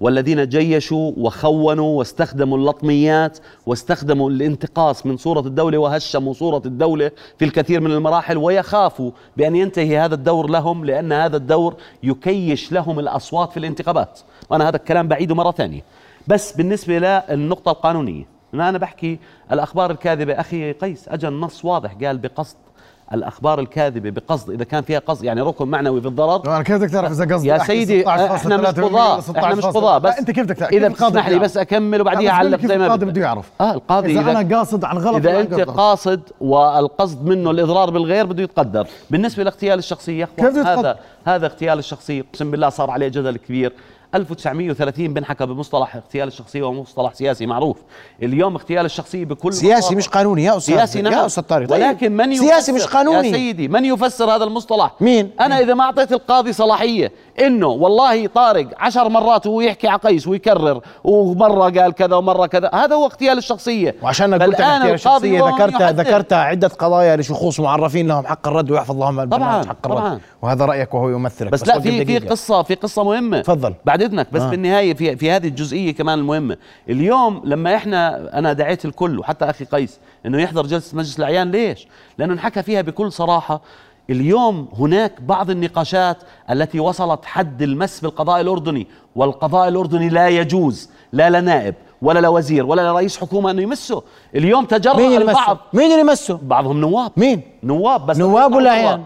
[0.00, 7.80] والذين جيشوا وخونوا واستخدموا اللطميات واستخدموا الانتقاص من صورة الدولة وهشموا صورة الدولة في الكثير
[7.80, 13.56] من المراحل ويخافوا بأن ينتهي هذا الدور لهم لأن هذا الدور يكيش لهم الأصوات في
[13.56, 14.20] الانتخابات.
[14.50, 15.82] وأنا هذا الكلام بعيده مرة ثانية.
[16.28, 19.18] بس بالنسبة للنقطة القانونية أنا بحكي
[19.52, 20.32] الأخبار الكاذبة.
[20.32, 22.56] أخي قيس أجى النص واضح قال بقصد
[23.14, 26.90] الأخبار الكاذبة بقصد إذا كان فيها قصد يعني ركن معنوي في الضرر أنا كيف بدك
[26.90, 29.66] تعرف إذا قصدي يا سيدي 16.3% إحنا مش قضاء إحنا مش 16.3.
[29.66, 32.86] قضاء بس أنت كيف بدك تعرف؟ إذا بتسمح لي بس أكمل وبعديها؟ أعلق زي ما
[32.86, 33.06] القاضي.
[33.06, 35.70] بده يعرف آه القاضي إذا أنا قاصد عن غلط إذا أنت قصد.
[35.76, 42.24] قاصد والقصد منه الإضرار بالغير بده يتقدر بالنسبة لاغتيال الشخصية كيف هذا؟ هذا اغتيال الشخصية
[42.32, 43.72] أقسم بالله صار عليه جدل كبير
[44.14, 47.76] 1930 بنحكى بمصطلح اغتيال الشخصية ومصطلح سياسي معروف
[48.22, 51.82] اليوم اغتيال الشخصية بكل سياسي مش قانوني يا أستاذ سياسي نعم يا أستاذ طارق طيب.
[51.82, 55.74] ولكن من يفسر سياسي مش قانوني يا سيدي من يفسر هذا المصطلح مين؟ أنا إذا
[55.74, 61.80] ما أعطيت القاضي صلاحية إنه والله طارق عشر مرات وهو يحكي على قيس ويكرر ومرة
[61.80, 65.82] قال كذا ومرة كذا هذا هو اغتيال الشخصية وعشان قلت القاضي الشخصية ذكرت.
[65.82, 70.20] ذكرت عدة قضايا لشخوص معرفين لهم حق الرد ويحفظ لهم طبعاً، حق الرد طبعاً.
[70.42, 72.18] وهذا رأيك وهو يمثلك بس لا وقف في في.
[72.18, 73.74] قصه في قصة مهمة تفضل.
[74.02, 74.50] اذنك بس آه.
[74.50, 76.56] بالنهاية في في هذه الجزئية كمان المهمة
[76.88, 81.86] اليوم لما إحنا أنا دعيت الكل وحتى أخي قيس إنه يحضر جلسة مجلس الأعيان ليش
[82.18, 83.60] لأنه انحكى فيها بكل صراحة
[84.10, 86.16] اليوم هناك بعض النقاشات
[86.50, 92.90] التي وصلت حد المس بالقضاء الأردني والقضاء الأردني لا يجوز لا لنائب ولا لوزير ولا
[92.90, 94.02] لرئيس حكومة إنه يمسه
[94.34, 99.04] اليوم تجرأ مين البعض؟ مين اللي مسه؟ بعضهم نواب مين؟ نواب بس نواب ولا عيان؟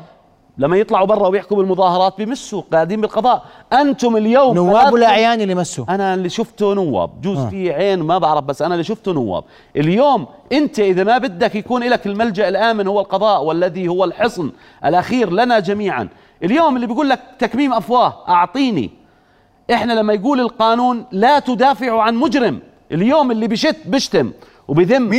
[0.59, 3.45] لما يطلعوا برا ويحكوا بالمظاهرات بيمسوا قاعدين بالقضاء.
[3.73, 7.21] أنتم اليوم نواب ولا ثلاثة- اعيان اللي مسوا؟ أنا اللي شفته نواب.
[7.21, 7.49] جوز آه.
[7.49, 9.45] في عين ما بعرف بس أنا اللي شفته نواب.
[9.77, 14.51] اليوم أنت إذا ما بدك يكون لك الملجأ الآمن هو القضاء والذي هو الحصن
[14.85, 16.09] الأخير لنا جميعا.
[16.45, 18.91] اليوم اللي بيقول لك تكميم أفواه أعطيني.
[19.73, 22.61] إحنا لما يقول القانون لا تدافعوا عن مجرم.
[22.93, 23.49] اليوم اللي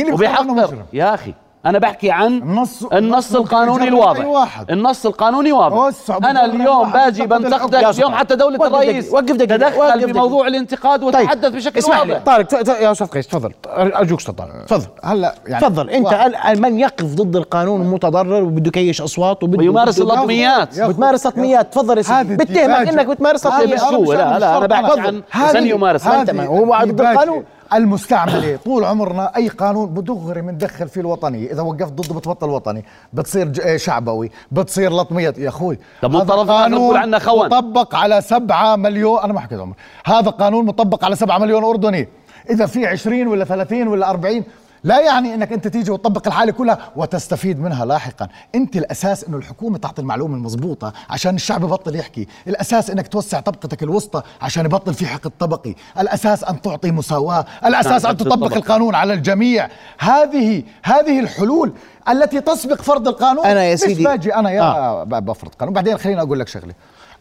[0.06, 1.34] اللي بيختار عنه وبيحقر؟ يا أخي
[1.66, 4.64] أنا بحكي عن النص- النص القانوني الواضح.
[4.70, 5.92] النص القانوني واضح.
[6.24, 7.84] أنا اليوم واحد باجي بنتقدك.
[7.84, 10.12] اليوم حتى دولة وقف دقيقة، الرئيس وقف دقيقة، وقف تدخل دقيقة.
[10.12, 12.18] بموضوع الانتقاد وتحدث بشكل اسمح واضح.
[12.26, 13.52] طارق ت- ت- يا أستاذ قيس تفضل.
[13.76, 14.64] أرجوك أستاذ طارق.
[14.64, 14.86] تفضل.
[15.04, 15.90] هلا يعني تفضل.
[15.90, 21.72] أنت من يقف ضد القانون متضرر وبده يكيش أصوات وبده ويمارس وبده- اللطميات بتمارس لطميات
[21.74, 22.36] تفضل يا سيدي.
[22.36, 22.88] بتهمك.
[22.88, 24.66] إنك بتمارس هذه لطميات لا لا أنا.
[24.66, 25.00] بحكي.
[25.00, 27.44] عن انسان يمارس هو ضد الديباجة القانون.
[27.76, 28.56] المستعملة.
[28.64, 31.52] طول عمرنا أي قانون بدغري بندخل فيه الوطنية.
[31.52, 35.34] إذا وقفت ضده بتبطل وطني بتصير آه، شعبوي بتصير لطمية.
[35.38, 37.46] يا أخوي طب هذا قانون عنا خون.
[37.46, 39.20] مطبق على سبعة مليون.
[39.20, 39.74] أنا ما حكيت عمر
[40.06, 42.08] هذا قانون مطبق على سبعة مليون أردني.
[42.50, 44.44] إذا في 20 ولا 30 ولا 40
[44.84, 48.28] لا يعني إنك أنت تيجي وتطبق الحالة كلها وتستفيد منها لاحقا.
[48.54, 52.26] أنت الأساس إنه الحكومة تعطي المعلومة المضبوطة عشان الشعب يبطل يحكي.
[52.48, 55.74] الأساس إنك توسع طبقتك الوسطى عشان يبطل في حقد طبقي.
[55.98, 57.44] الأساس أن تعطي مساواة.
[57.66, 58.54] الأساس نعم، أن تطبق.
[58.56, 59.68] القانون على الجميع.
[59.98, 61.72] هذه هذه الحلول
[62.08, 63.46] التي تسبق فرض القانون.
[63.46, 64.62] أنا يا مش سيدي- باجي أنا يا.
[64.62, 65.04] آه.
[65.04, 66.74] بفرض قانون بعدين خليني أقول لك شغلة.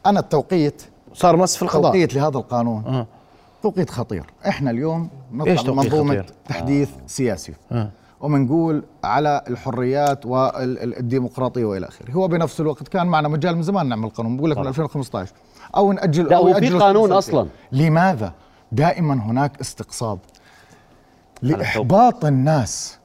[0.06, 0.82] أنا التوقيت
[1.14, 1.92] صار مس في القضاء.
[1.92, 3.08] توقيت لهذا القانون آه.
[3.64, 4.26] توقيت خطير.
[4.48, 7.54] إحنا اليوم نطلع منظومة خطير؟ تحديث سياسي.
[7.72, 7.90] آه.
[8.22, 12.12] ومنقول على الحريات والديمقراطيه وإلى آخره.
[12.12, 14.38] هو بنفس الوقت كان معنا مجال من زمان نعمل قانون.
[14.38, 15.34] بقول لك من 2015
[15.76, 17.12] أو ناجل أو يأجلوا قانون.
[17.12, 17.48] أصلاً.
[17.72, 18.34] لماذا
[18.72, 20.20] دائما هناك استقصاد
[21.42, 23.00] لإحباط الناس.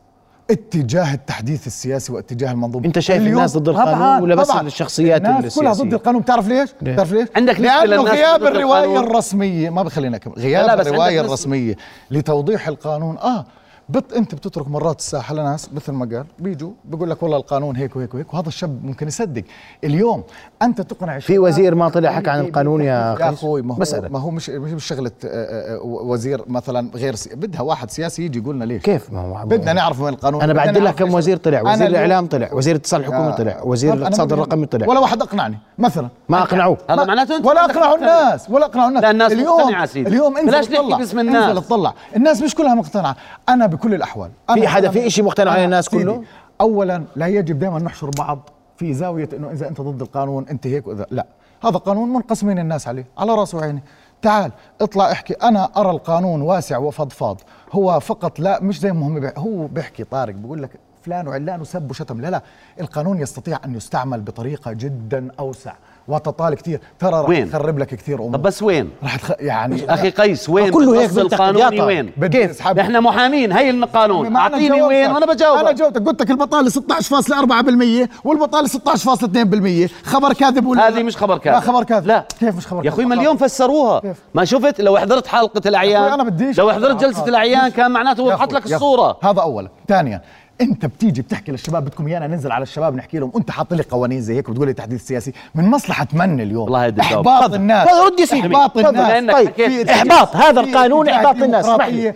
[0.50, 4.66] اتجاه التحديث السياسي واتجاه المنظومة أنت شايف الناس ضد القانون طبعاً ولا بس طبعاً.
[4.66, 9.00] الشخصيات الناس كلها ضد؟ القانون بتعرف ليش؟ ليه؟ بتعرف ليش؟ عندك نسبة لأنه غياب الرواية؟
[9.00, 11.76] الرسمية ما بخلينا غياب الرواية الرسمية
[12.10, 13.46] لتوضيح القانون آه
[13.88, 17.96] بت انت بتترك مرات الساحة لناس مثل ما قال بيجوا بيقول لك والله القانون هيك
[17.96, 19.42] وهيك وهيك وهذا الشاب ممكن يصدق.
[19.84, 20.22] اليوم
[20.62, 24.08] أنت تقنع في وزير ما طلع حكى عن القانون يا يا؟ أخوي ما هو مسألة.
[24.08, 27.34] ما هو مش مش شغله آه، آه، وزير مثلا غير سي...
[27.34, 30.42] بدها واحد سياسي يجي يقول لنا ليش؟ كيف؟ ما هو بدنا نعرف من القانون.
[30.42, 31.62] أنا بعدل لك كم وزير طلع.
[31.62, 32.48] وزير الإعلام طلع.
[32.52, 33.60] وزير الاتصال الحكومي طلع.
[33.62, 34.86] وزير الاقتصاد الرقمي طلع.
[34.88, 35.58] ولا واحد أقنعني.
[35.78, 36.08] مثلا.
[36.28, 36.78] ما أقنعوه.
[36.90, 37.96] هذا معناته أنت ولا أقنعوا.
[37.96, 39.02] الناس ولا أقنعوا الناس.
[39.02, 40.08] لا، الناس اليوم مقتنعة سيدي.
[40.08, 41.42] اليوم انزل بلاش نحكي باسم الناس.
[41.42, 43.16] انزل اطلع الناس مش كلها مقتنعة.
[43.48, 44.30] أنا بكل الأحوال.
[44.54, 46.22] في حدا في شيء مقتنع عليه الناس كله؟
[46.60, 48.38] اولا لا يجب دائما نحشر بعض
[48.76, 51.26] في زاوية إنه إذا أنت ضد القانون أنت هيك واذا لا.
[51.64, 53.82] هذا قانون منقسمين الناس عليه على راسي وعيني
[54.22, 55.32] تعال اطلع احكي.
[55.34, 57.40] أنا أرى القانون واسع وفضفاض.
[57.72, 60.70] هو فقط لا مش زي ما هم بيح- هو بيحكي طارق بيقول لك
[61.02, 62.20] فلان وعلان وسب وشتم.
[62.20, 62.42] لا لا.
[62.80, 65.72] القانون يستطيع أن يستعمل بطريقة جدا أوسع.
[66.08, 66.80] وتطال كثير.
[66.98, 68.32] ترى راح وين؟ تخرب لك كثير أمور.
[68.32, 69.30] طب بس وين؟ راح تخ...
[69.40, 74.36] يعني أخي قيس وين؟ كله هيك القانوني وين؟ أسحب- إحنا محامين هي القانون.
[74.36, 74.82] أعطيني.
[74.82, 75.74] وين؟ وأنا أنا بجاوبك.
[75.74, 76.02] جاوبتك.
[76.06, 81.54] قلت لك البطالة 16.4% والبطالة 16.2% خبر كاذب ولا هذه مش خبر كاذب.
[81.54, 82.06] لا خبر كاذب.
[82.06, 82.24] لا.
[82.40, 84.00] كيف مش خبر يا أخوي كاذب؟ مليون فسروها.
[84.00, 87.28] كيف؟ ما شفت؟ لو حضرت حلقة يا الاعيان أنا بديش لو حضرت جلسة حلقات.
[87.28, 89.18] الأعيان كان معناته وضحت لك الصورة.
[89.22, 90.22] هذا اولا ثانيا
[90.60, 94.20] انت بتيجي بتحكي للشباب بدكم إيانا ننزل على الشباب نحكي لهم أنت حاط لي قوانين
[94.20, 97.00] زي هيك وبتقول لي تحديث سياسي من مصلحة من اليوم والله هيدي.
[97.00, 97.54] إحباط.
[97.54, 98.46] الناس رد يا سيدي.
[98.46, 98.78] إحباط.
[98.78, 102.14] الناس طيب إحباط هذا القانون إحباط الناس اسمح لي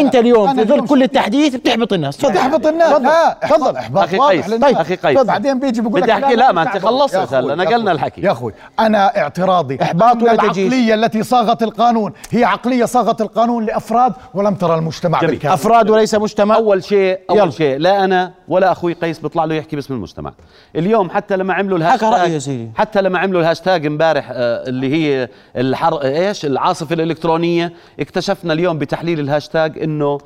[0.00, 3.04] أنت اليوم في ظل كل التحديث بتحبط الناس تفضل تحبط الناس تفضل.
[3.04, 3.76] لا تفضل.
[3.76, 4.48] إحباط احباط واضح قيس.
[4.48, 4.74] للناس.
[4.74, 5.16] أخي قيس.
[5.16, 6.80] طيب بعدين بيجي بقول بدي لك أحكي لا، ما تعبوا.
[6.80, 8.20] خلصت هلا، نقلنا الحكي.
[8.20, 13.64] يا أخوي أنا اعتراضي إحباط أن ولا؟ العقلية التي صاغت القانون هي عقلية صاغت القانون
[13.66, 15.20] لأفراد ولم ترى المجتمع.
[15.20, 17.50] بالكامل أفراد وليس مجتمع أول شيء أول يلا.
[17.60, 17.78] شيء.
[17.78, 20.32] لا أنا ولا أخوي قيس بيطلع له يحكي باسم المجتمع.
[20.76, 22.68] اليوم حتى لما عملوا الهاشتاج.
[22.74, 29.20] حتى لما عملوا الهاشتاج امبارح آه، اللي هي الحر إيش؟ العاصفة الإلكترونية اكتشفنا اليوم بتحليل
[29.20, 30.18] الهاشتاج إنه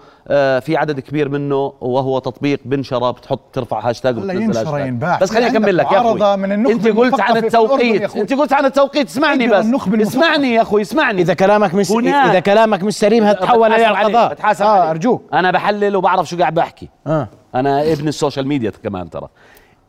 [0.60, 4.78] في عدد كبير منه وهو تطبيق بنشره بتحط ترفع هاشتاج ينشر.
[4.78, 5.18] ينباع.
[5.18, 6.36] بس خليني في أكمل لك يا أخوي.
[6.36, 8.16] من النخبة أنت قلت عن التوقيت.
[8.16, 9.08] أنت قلت عن التوقيت.
[9.08, 9.66] اسمعني بس.
[10.00, 11.22] اسمعني يا أخوي اسمعني.
[11.22, 14.90] إذا كلامك مش إذا كلامك مش سليم عليه عليه، القضاء؟ بتحاسب آه عليه.
[14.90, 15.22] أرجوك.
[15.32, 16.88] أنا بحلل وبعرف شو قاعد بحكي.
[17.06, 17.28] آه.
[17.54, 19.28] أنا ابن ال social media كمان ترى.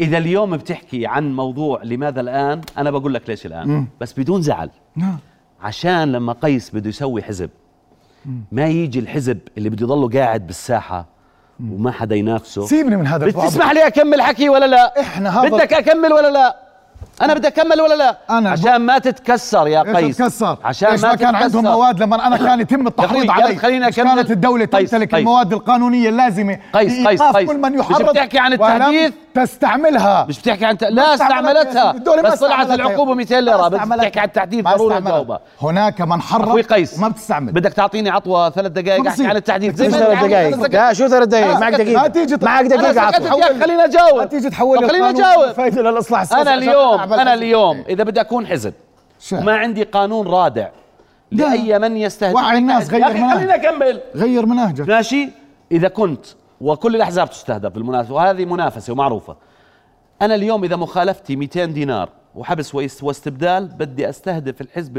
[0.01, 3.87] إذا اليوم بتحكي عن موضوع لماذا الآن؟ أنا بقول لك ليش الآن.
[4.01, 4.69] بس بدون زعل.
[4.95, 5.17] نعم.
[5.61, 7.49] عشان لما قيس بده يسوي حزب
[8.51, 11.05] ما يجي الحزب اللي بده يضله قاعد بالساحة
[11.71, 13.25] وما حدا ينافسه سيبني من هذا.
[13.25, 16.55] بتسمح لي أكمل حكي ولا لا إحنا هذا- بدك أكمل ولا لا
[17.21, 21.15] أنا بدي أكمل ولا لا أنا عشان ما تتكسر يا قيس تكسر عشان ما, ما
[21.15, 21.77] كان عندهم تتكسر.
[21.77, 24.15] مواد لما أنا كان يتم التحريض علي خليني مش أكمل.
[24.15, 25.19] كانت الدولة قيس، تمتلك قيس.
[25.19, 27.49] المواد القانونية اللازمة قيس، قيس، قيس.
[27.49, 30.25] كل من مش يحرض بتحكي عن التحديث؟ تستعملها.
[30.29, 30.83] مش بتحكي عن ت...
[30.83, 31.91] لا استعملتها.
[31.93, 32.75] ما بس طلعت استعملتها.
[32.75, 33.67] العقوبة 200 ما ليرة.
[33.67, 35.01] بتحكي عن ما ضروري.
[35.01, 37.51] تجاوبها هناك من حرض أخوي قيس وما بتستعمل.
[37.53, 39.27] بدك تعطيني عطوة ثلاث دقائق ما أحكي.
[39.27, 40.73] عن التحديث زي ما ثلاث دقائق تسكت.
[40.73, 42.73] لا شو ثلاث دقائق معك ما تيجي معك
[43.23, 45.15] حول- يا خليني اجاوب ما تيجي تحول القانون.
[45.15, 46.41] اجاوب فايدة للإصلاح السياسي.
[46.41, 47.33] أنا اليوم أنا.
[47.33, 48.73] اليوم إذا بدي أكون حزب؟
[49.33, 50.67] وما عندي قانون رادع
[51.31, 51.43] لا.
[51.43, 53.37] لأي من يستهدف وعي الناس، غير مناهج.
[53.37, 54.01] خليني أكمل.
[54.15, 54.87] غير مناهجك.
[54.87, 55.29] ماشي؟
[55.71, 56.25] إذا كنت
[56.61, 59.35] وكل الأحزاب تستهدف بالمناسبه وهذه منافسة ومعروفة.
[60.21, 64.97] أنا اليوم إذا مخالفتي 200 دينار وحبس واستبدال بدي أستهدف الحزب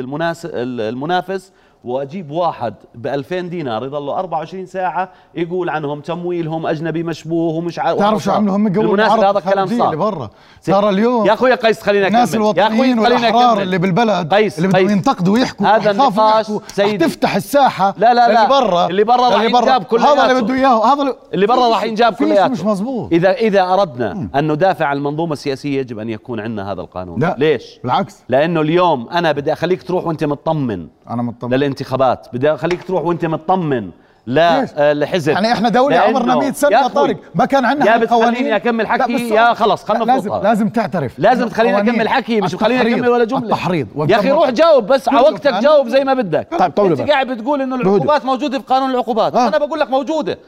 [0.59, 1.53] المنافس
[1.87, 7.99] وأجيب واحد ب 2000 دينار يضلوا 24 ساعة يقول عنهم تمويلهم أجنبي مشبوه ومش عارف
[7.99, 9.97] تعرف شو عملوا هم قبل بالمناسبة هذا الكلام الخارجية صار.
[9.97, 10.31] برا.
[10.65, 14.59] ترى اليوم يا أخوي قيس خليني الناس اكمل يا أخوي الوطنيين والأحرار اللي بالبلد قيس
[14.59, 14.91] اللي بدهم.
[14.91, 17.07] ينتقدوا ويحكوا هذا النقاش سيدي.
[17.07, 18.27] تفتح الساحة لا لا لا.
[18.27, 19.29] اللي برا اللي برا.
[19.29, 20.13] راح ينجاب كلياته.
[20.13, 20.95] هذا اللي بده إياه.
[20.95, 25.33] هذا اللي, برا راح ينجاب كلياته مش مزبوط اذا إذا أردنا أن ندافع عن المنظومة
[25.33, 27.21] السياسية يجب أن يكون عندنا هذا القانون.
[27.21, 27.37] لا.
[27.39, 28.23] ليش؟ بالعكس.
[28.29, 30.87] لأنه اليوم أنا بدي أخليك تروح وأنت مطمن.
[31.11, 31.51] أنا مطمن.
[31.81, 33.91] للانتخابات بدي أخليك تروح وأنت مطمن
[34.27, 37.65] لا ليش؟ آه، لحزب يعني إحنا دولة لأنه- عمرنا 100 سنة يا طارق ما كان
[37.65, 37.97] عندنا يا.
[37.97, 40.43] بتخليني أكمل حكي يا خلص خلنا لا، لازم نفرضها.
[40.49, 44.31] لازم تعترف لازم تخليني أكمل حكي مش تخليني أكمل ولا جملة التحريض يا أخي.
[44.31, 47.11] روح جاوب بس على وقتك جاوب زي ما بدك طيب، طولوا أنت.
[47.11, 49.49] قاعد بتقول إنه العقوبات موجودة في قانون العقوبات آه.
[49.49, 50.39] أنا بقول لك موجودة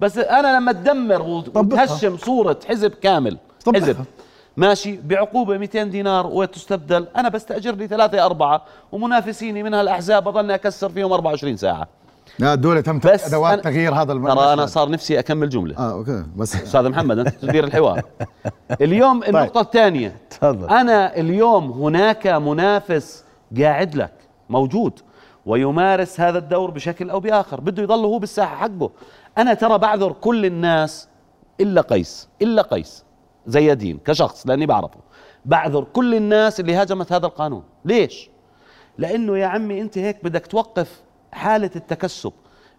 [0.00, 1.22] بس أنا لما تدمر.
[1.54, 3.38] وتهشم صورة حزب كامل.
[3.74, 3.96] حزب
[4.58, 7.06] ماشي بعقوبة 200 دينار وتستبدل.
[7.16, 11.88] أنا بستأجر لي ثلاثة أربعة ومنافسيني من هالاحزاب بضلني أكسر فيهم 24 ساعة.
[12.38, 14.68] لا الدولة تمتلك بس أدوات أنا- تغيير هذا الم- ترى أنا المشهد.
[14.68, 15.78] صار نفسي أكمل جملة.
[15.78, 18.02] آه أوكي بس أستاذ محمد أنت تدير الحوار.
[18.80, 20.16] اليوم النقطة الثانية.
[20.30, 20.68] تفضل.
[20.68, 23.24] أنا اليوم هناك منافس
[23.60, 24.12] قاعد لك
[24.48, 25.00] موجود
[25.46, 27.60] ويمارس هذا الدور بشكل أو بآخر.
[27.60, 28.90] بده يضل هو بالساحة حقه.
[29.38, 31.08] أنا ترى بعذر كل الناس
[31.60, 33.04] إلا قيس إلا قيس.
[33.48, 34.98] زيادين كشخص لأني بعرفه
[35.44, 38.30] بعذر كل الناس اللي هاجمت هذا القانون ليش
[38.98, 41.00] لأنه يا عمي أنت هيك بدك توقف
[41.32, 42.32] حالة التكسب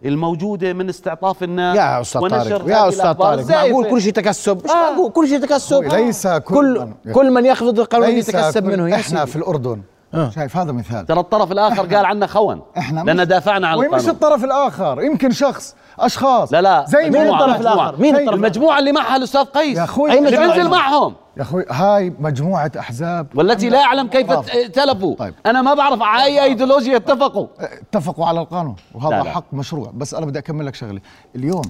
[0.04, 3.46] الموجودة من استعطاف الناس يا أستاذ ونشر طارق يا أستاذ طارق.
[3.50, 4.74] معقول كل شيء تكسب مش آه.
[4.74, 8.94] معقول كل شيء تكسب أخوي، ليس كل كل من- كل من يخفض القانون يتكسب منه
[8.94, 9.24] إحنا.
[9.24, 9.82] في الأردن
[10.14, 10.30] آه.
[10.30, 11.06] شايف هذا مثال.
[11.06, 12.62] ترى الطرف الآخر قال عنا خون.
[12.78, 14.10] إحنا لأن دافعنا عن ومش القانون.
[14.10, 16.52] الطرف الآخر؟ يمكن شخص أشخاص.
[16.52, 16.84] لا لا.
[16.88, 17.74] زي مين مجموعة، الطرف مجموعة.
[17.74, 19.78] الآخر؟ مين الطرف المجموعة اللي معها الأستاذ قيس.
[19.78, 21.14] يا أخوي، أي اللي مجموعة؟ بينزل معهم.
[21.36, 23.26] يا أخوي هاي مجموعة أحزاب.
[23.34, 24.30] والتي لا أعلم كيف.
[24.30, 25.34] ائتلفوا طيب.
[25.46, 27.46] أنا ما بعرف على أي إيديولوجيا اتفقوا.
[27.60, 28.76] اتفقوا على القانون.
[28.94, 29.30] وهذا لا لا.
[29.30, 29.90] حق مشروع.
[29.94, 31.00] بس أنا بدي أكمل لك شغلة.
[31.36, 31.62] اليوم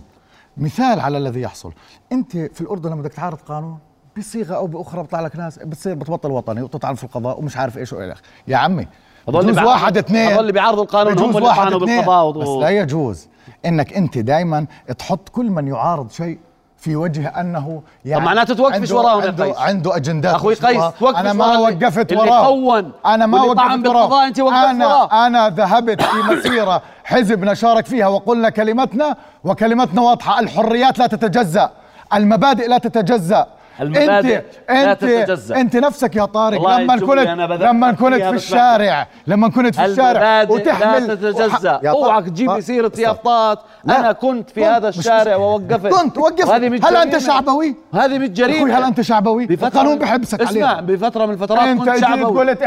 [0.56, 1.72] مثال على الذي يحصل.
[2.12, 3.78] أنت في الأردن لما بدك تعارض قانون
[4.18, 7.92] بصيغة أو بأخرى بيطلع لك ناس بتصير بتبطل وطني وتطعن في القضاء ومش عارف إيش
[7.92, 8.14] وإلى
[8.48, 8.86] يا عمي
[9.28, 10.26] هذول اللي بيعارضوا- واحد اثنين.
[10.28, 11.96] هذول اللي بيعارضوا القانون هم اللي واحد طعنوا اثنين.
[11.96, 13.28] بالقضاء و- بس لا يجوز
[13.66, 14.66] إنك أنت دائما
[14.98, 16.38] تحط كل من يعارض شيء
[16.76, 19.56] في وجه أنه يعني طب معناته توقفش وراهم يا عنده, قيس.
[19.58, 20.56] عنده أجندات مشروعة.
[20.88, 24.40] قيس، توقفش أنا ما اللي- وقفت اللي وراه خون أنا ما وقفت بالقضاء، وراه أنت
[24.40, 24.70] وقفت وراه.
[24.70, 30.40] أنا أنا ذهبت في مسيرة حزبنا شارك فيها وقلنا كلمتنا وكلمتنا واضحة.
[30.40, 31.70] الحريات لا تتجزأ.
[32.14, 33.46] المبادئ لا تتجزأ.
[33.80, 39.48] المبادئ لا انت تتجزأ أنت نفسك يا طارق لما كنت لما كنت في الشارع لما
[39.48, 42.92] كنت في الشارع وتحمل لا تتجزأ أوعك تجيب لي طارق- سيرة.
[42.98, 44.00] يافطات لا.
[44.00, 44.64] أنا كنت في.
[44.64, 45.36] هذا الشارع.
[45.36, 47.18] ووقفت كنت وقفت هل أنت.
[47.18, 51.82] شعبوي؟ هذه مش جريمة هل أنت شعبوي؟ القانون بحبسك اسمع عليه بفترة من الفترات أنت
[51.82, 52.62] كنت شعبوي قلت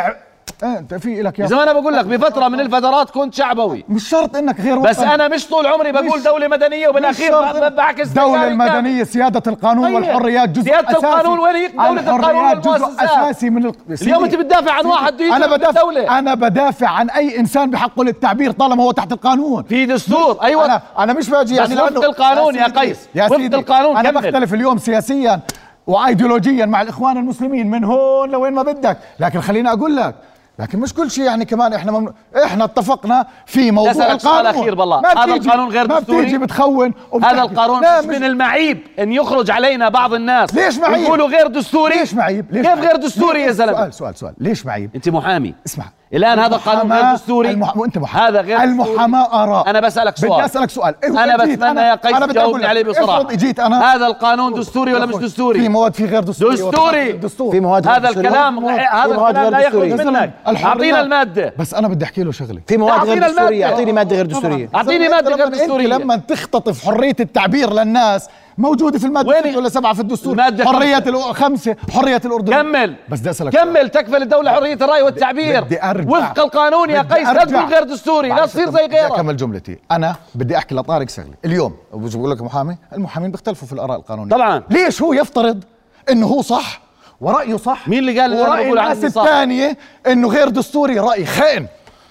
[0.64, 0.68] إح...
[0.68, 4.10] أنت في لك يا زي ما أنا بقول لك بفترة من الفترات كنت شعبوي مش
[4.10, 5.00] شرط إنك غير بس.
[5.00, 8.36] أنا مش طول عمري بقول مدنية مش وبالاخير بعكس كامل.
[8.36, 9.96] المدنية سيادة القانون طيب.
[9.96, 13.74] والحريات جزء سيادة أساسي القانون وين هي دولة القانون جزء؟ أساسي من ال...
[14.02, 18.84] اليوم أنت بتدافع عن واحد يدخل بدافع أنا بدافع عن أي إنسان بحقه للتعبير طالما
[18.84, 23.10] هو تحت القانون في دستور أيوه أنا أنا مش بأجي يعني وفق القانون يا قيس.
[23.16, 24.12] يا وفق القانون كمل.
[24.22, 25.40] بختلف اليوم سياسيا
[25.88, 30.16] وايديولوجيا مع الإخوان المسلمين من هون لوين ما بدك لكن خليني أقول لك
[30.60, 32.14] لكن مش كل شيء يعني كمان إحنا ممنوع
[32.46, 35.02] إحنا اتفقنا في موضوع القانون أخير بالله.
[35.02, 36.94] ما هذا القانون غير ما دستوري؟ بتيجي بتخون.
[37.24, 42.14] هذا القانون من المعيب إن يخرج علينا بعض الناس ليش معيب؟ يقولوا غير دستوري ليش
[42.14, 45.54] معيب؟ ليش كيف معيب؟ غير دستوري يا زلمة سؤال سؤال سؤال ليش معيب؟ أنت محامي
[45.66, 47.78] اسمع الآن هذا القانون غير دستوري المح...
[47.78, 49.70] وانت محامي هذا غير المحاماة آراء.
[49.70, 50.32] أنا بسألك سؤال.
[50.32, 50.96] بدي أسألك سؤال.
[51.04, 54.54] إيه أنا بتمنى يا قيس أنا بدي أقول تجاوبني عليه بصراحه اجيت أنا هذا القانون
[54.54, 56.56] دستوري ولا مش في دستوري؟ مواد في غير دستوري.
[56.56, 57.12] دستوري.
[57.12, 58.10] دستور في مواد غير هذا.
[58.10, 60.08] الكلام في هذا في مواد الكلام لا غير يخرج.
[60.08, 60.34] منك.
[60.48, 61.54] أعطينا المادة.
[61.60, 62.62] بس أنا بدي أحكي له شغلة.
[62.68, 63.66] في مواد غير المادة.
[63.66, 64.70] أعطيني مادة غير دستورية.
[64.76, 69.70] أعطيني مادة غير دستوريه أنت لما تختطف حرية التعبير للناس موجودة في المادة وين- ولا
[69.70, 71.12] سبعة في الدستور؟ المادة حرية خمسة.
[71.12, 72.54] الأ- خمسة حرية الأردن.
[72.54, 72.96] كمل.
[73.10, 75.62] بس بدي اسالك كمل تكفل الدولة حرية الرأي والتعبير.
[75.64, 76.10] بدي أرجع.
[76.18, 77.46] وفق القانون يا بدي قيس لا.
[77.46, 79.12] تقول غير دستوري لا تصير زي بدي غيرك.
[79.12, 79.78] أكمل جملتي.
[79.92, 84.30] أنا بدي أحكي لطارق شغله اليوم بقول لك محامي المحامين بيختلفوا في الآراء القانونية.
[84.32, 84.64] طبعاً.
[84.70, 85.64] ليش هو يفترض
[86.12, 86.82] إنه هو صح
[87.22, 91.68] ورأيه صح؟ مين اللي قال عني الناس؟ الثانية إنه غير دستوري رأي؟ خائن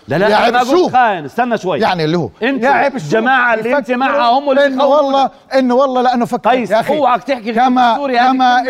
[0.08, 0.92] لا لا يعني أنا ما قلت شوف.
[0.92, 4.38] خاين استنى شوي يعني اللي هو انت يا عيب شو الجماعة اللي انت يفكروا معها
[4.38, 4.84] هم اللي إنه.
[4.84, 8.62] والله إنه والله لأنه فكر قيس، يا أخي اوعك تحكي كما الدستوري، هذه كما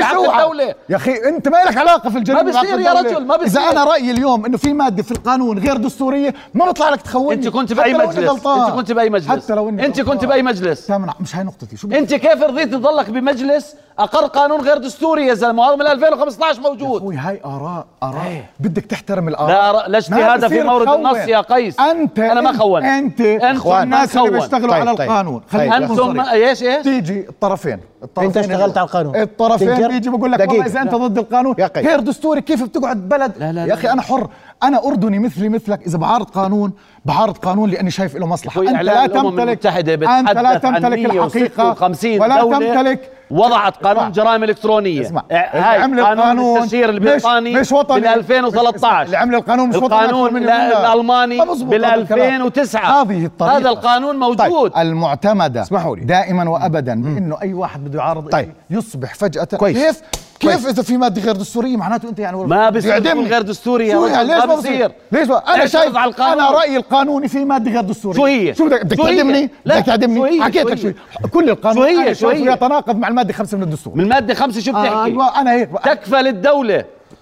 [0.00, 0.42] بعقد اوعى.
[0.42, 0.74] الدولة.
[0.88, 3.10] يا أخي أنت ما لك علاقة في الجريمة ما بصير بعقد يا.
[3.10, 3.70] رجل، ما إذا بصير.
[3.70, 7.48] أنا رأيي اليوم إنه في مادة في القانون غير دستورية ما بطلع لك تخوني أنت
[7.48, 8.46] كنت بأي مجلس.
[8.46, 10.24] أنت كنت بأي مجلس حتى لو إني أنت كنت.
[10.24, 14.78] بأي مجلس تمام مش هاي نقطتي شو؟ أنت كيف رضيت تضلك بمجلس أقر قانون غير
[14.78, 19.88] دستوري يا زلمة وهذا من 2015 موجود أخوي هاي اراء آراء بدك تحترم الآراء لا
[19.88, 20.88] لا ما اجتهاد في مورد.
[20.88, 24.30] النص يا قيس أنت أنا ما خون أنت أنتم الناس اللي.
[24.30, 25.10] بيشتغلوا طيب، على طيب.
[25.10, 25.50] القانون طيب.
[25.50, 26.30] خلينا نكون أنتم.
[26.30, 30.40] إيش إيش تيجي الطرفين الطرفين أنت اشتغلت على القانون الطرفين؟ بيجي بقول لك.
[30.40, 31.54] والله إذا أنت ضد القانون.
[31.76, 33.74] غير دستوري كيف بتقعد بلد لا، لا، يا.
[33.74, 34.28] أخي أنا حر
[34.62, 36.72] أنا أردني مثلي مثلك إذا بعارض قانون
[37.04, 42.42] بعارض قانون لأني شايف له مصلحة أنت لا تمتلك أنت لا تمتلك الحقيقة 156 ولا
[42.42, 43.92] تمتلك وضعت اسمع.
[43.92, 48.08] قانون جرائم إلكترونية اسمع آه، هاي عمل قانون القانون التشهير مش- البريطاني مش وطني بال
[48.08, 50.76] 2013 اللي عمل القانون مش وطني القانون لا- ومنك.
[50.76, 52.20] الألماني بال هذا الكلام.
[52.34, 56.04] 2009 هذه الطريقة هذا القانون موجود طيب المعتمدة اسمحوا لي.
[56.04, 58.32] دائما وابدا بأنه أي واحد بده يعارض طيب.
[58.32, 58.52] طيب.
[58.70, 60.02] يصبح فجأة كويس.
[60.40, 60.66] كيف.
[60.68, 64.12] إذا في مادة غير دستورية معناته أنت يعني ما بصير غير دستوري يا شو رجل،
[64.14, 64.92] يعني ما ليش ما بصير.
[65.12, 66.32] ليش بقى؟ أنا شايف على القانون.
[66.44, 70.42] أنا رأيي القانوني في مادة غير دستورية شو هي؟ شو بدك بدك؟ تعدمني بدك تعدمني؟
[70.42, 70.92] حكيت لك؟ شو
[71.30, 74.70] كل القانون شو هي؟ شو؟ يتناقض مع المادة خمسة من الدستور من المادة خمسة شو
[74.70, 75.70] بتحكي آه أيوه أنا هيك.
[75.84, 76.26] تكفل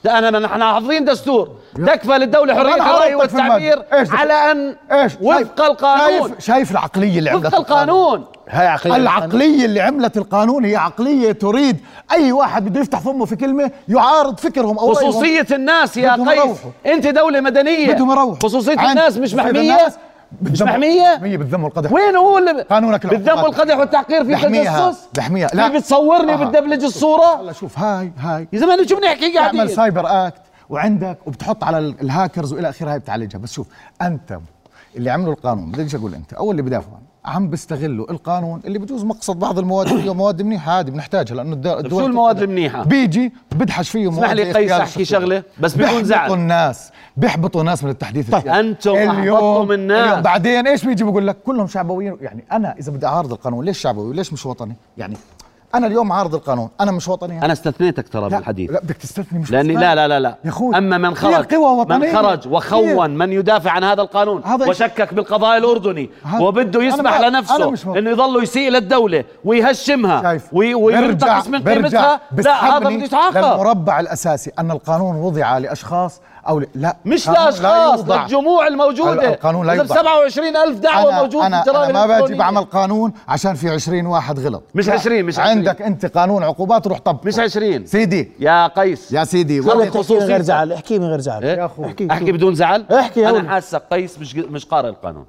[0.05, 1.51] الدولة انا نحن حافظين دستور.
[1.87, 3.55] تكفل الدولة حرية أنا الرأي عرضتك في المادة.
[3.55, 6.29] والتعبير إيش؟ على أن إيش؟ وفق القانون.
[6.29, 8.25] شايف شايف العقلية اللي عملت وفق القانون.
[8.49, 11.81] هاي عقلية العقلية اللي عملت القانون هي عقلية تريد
[12.13, 14.95] أي واحد بده يفتح فمه في كلمة يعارض فكرهم أو.
[14.95, 16.57] خصوصية الناس يا قيس.
[16.87, 17.93] أنت دولة مدنية.
[17.93, 18.35] بدهم يروحوا.
[18.43, 19.61] خصوصية الناس مش محمية.
[19.61, 19.99] الناس
[20.43, 21.93] مش بالذم- محمية محمية بالذم والقدح.
[21.93, 23.45] وين هو اللي قانونك العقوبات.
[23.45, 25.69] والقدح والتحقير في تجسس بحميها لا.
[25.69, 26.43] بتصورني آه.
[26.43, 28.49] وبتدبلج الصورة؟ هلا شوف هاي هاي.
[28.53, 32.93] يا زلمة شو بنحكي؟ تعمل قاعدين سايبر اكت وعندك وبتحط على ال- الهاكرز والى اخره
[32.93, 33.39] هاي بتعالجها.
[33.39, 33.67] بس شوف
[34.03, 34.39] أنت
[34.97, 36.99] اللي عملوا القانون بديش أقول أنت أو اللي بدافعوا.
[37.29, 41.67] عم بيستغلوا القانون اللي بجوز مقصد بعض المواد فيه مواد منيحة عادي بنحتاجها لأنه الد-
[41.67, 42.45] الدول شو المواد تقدر.
[42.45, 45.05] المنيحة بيجي بدحش فيه مواد اسمح لي قيس أحكي.
[45.05, 48.61] شغلة بس بدون بيحبطوا زعل الناس بيحبطوا الناس من التحديث طيب، السياسي.
[48.61, 50.09] أنتم أحبطتم الناس.
[50.09, 53.79] اليوم بعدين إيش بيجي بقول لك كلهم شعبويين يعني أنا إذا بدي أعارض القانون ليش
[53.79, 55.17] شعبوي وليش مش وطني يعني
[55.75, 57.45] أنا اليوم عارض القانون أنا مش وطني.
[57.45, 59.75] أنا استثنيتك ترى بالحديث لا بدك تستثني مش لأني.
[59.75, 61.55] لا لا لا لا يا أما من خرج
[61.99, 62.13] من.
[62.17, 67.55] خرج وخون من يدافع عن هذا القانون هذا وشكك بالقضاء الأردني وبده يسمح لنفسه.
[67.99, 73.37] إنه يضل يسيء للدولة ويهشمها شايف وي- برجع وينتقص من قيمتها لا هذا بده يتعاقب
[73.37, 76.63] للمربع الأساسي أن القانون وضع لأشخاص أو.
[76.75, 78.23] لا مش لا لاشخاص يوضع.
[78.23, 79.95] للجموع الموجودة القانون لا يوضع.
[79.97, 82.35] 27 ألف دعوة أنا موجودة أنا, أنا ما باجي.
[82.35, 84.95] بعمل قانون عشان في 20 واحد غلط مش لا.
[84.95, 85.59] 20 مش 20.
[85.59, 89.85] عندك أنت قانون عقوبات روح طبقه مش 20 سيدي يا قيس يا سيدي خلي والله
[90.01, 90.43] احكي من غير.
[90.43, 93.51] زعل احكي من غير زعل إيه؟ يا أخوي أحكي احكي بدون زعل احكي يا أنا.
[93.51, 95.25] حاسك قيس مش مش قارئ القانون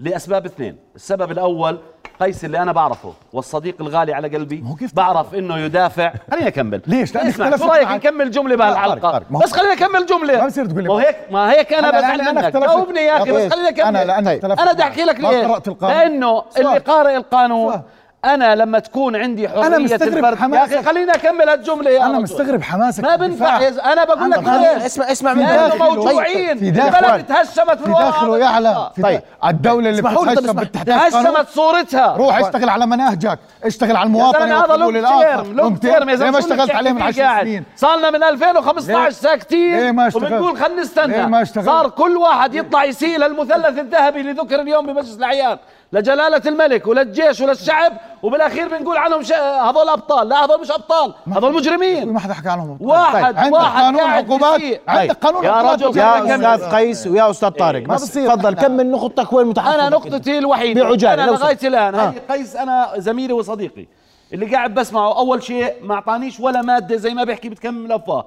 [0.00, 1.78] لأسباب اثنين السبب الأول
[2.20, 7.14] قيس اللي أنا بعرفه والصديق الغالي على قلبي كيف بعرف إنه يدافع خليني أكمل ليش؟
[7.14, 7.88] لأن اسمع شو رأيك.
[7.88, 11.52] نكمل جملة لا، بهالحلقة بس خليني أكمل جملة ما بصير تقول لي ما هيك ما
[11.52, 13.52] هيك أنا بزعل منك اختلفت- جاوبني يا أخي بس.
[13.52, 14.18] خليني أكمل أنا- لا،
[14.62, 15.60] أنا بدي احكي لك ليه.
[15.82, 16.44] لأنه.
[16.56, 17.82] اللي قارئ القانون.
[18.24, 20.72] أنا لما تكون عندي حرية مستغرب الفرد يا حماسك.
[20.74, 22.22] أخي خليني أكمل هالجمله يا أنا رجل.
[22.22, 23.60] مستغرب حماسك ما في بنفع.
[23.60, 24.84] يا- أنا بقول لك حق.
[24.84, 25.90] اسمع اسمع من لأنه داخله.
[25.94, 27.04] موجوعين في داخل.
[27.04, 28.90] البلد تهشمت في داخله القطاع.
[28.94, 29.20] في طيب.
[29.42, 29.50] طيب.
[29.50, 34.76] الدولة اللي قانون تهشمت صورتها روح اشتغل على مناهجك اشتغل على المواطن يا زلمه هذا
[34.76, 37.44] لونج تيرم لونج تيرم يا ليه زلمة ما اشتغلت عليه من تحكي 10 فيه قاعد؟
[37.44, 42.16] سنين صار لنا من 2015 ليه؟ ساكتين ليه ما اشتغلت؟ وبنقول خلينا نستنى؟ صار كل
[42.16, 45.58] واحد يطلع يسيل المثلث الذهبي اللي ذكر اليوم بمجلس الاعيان
[45.92, 49.32] لجلالة الملك وللجيش وللشعب وبالأخير بنقول عنهم ش...
[49.32, 53.82] هذول أبطال لا هذول مش أبطال هذول مجرمين ما حدا حكى عنهم واحد- عندك واحد
[53.82, 54.60] قانون عقوبات.
[54.88, 55.12] عندك طيب.
[55.24, 56.46] قانون يا عقوبات رجل يا خلينا نكمل.
[56.46, 58.28] أستاذ قيس ويا أستاذ طارق ما بس بصير.
[58.30, 61.58] تفضل كمل نقطتك وين متحفظ أنا نقطتي الوحيدة بعجالة، أنا لغاية.
[61.64, 61.94] الآن.
[61.94, 63.86] هي قيس أنا زميلي وصديقي
[64.32, 68.26] اللي قاعد بسمعه أول شيء ما أعطانيش ولا مادة زي ما بيحكي بتكمل افواه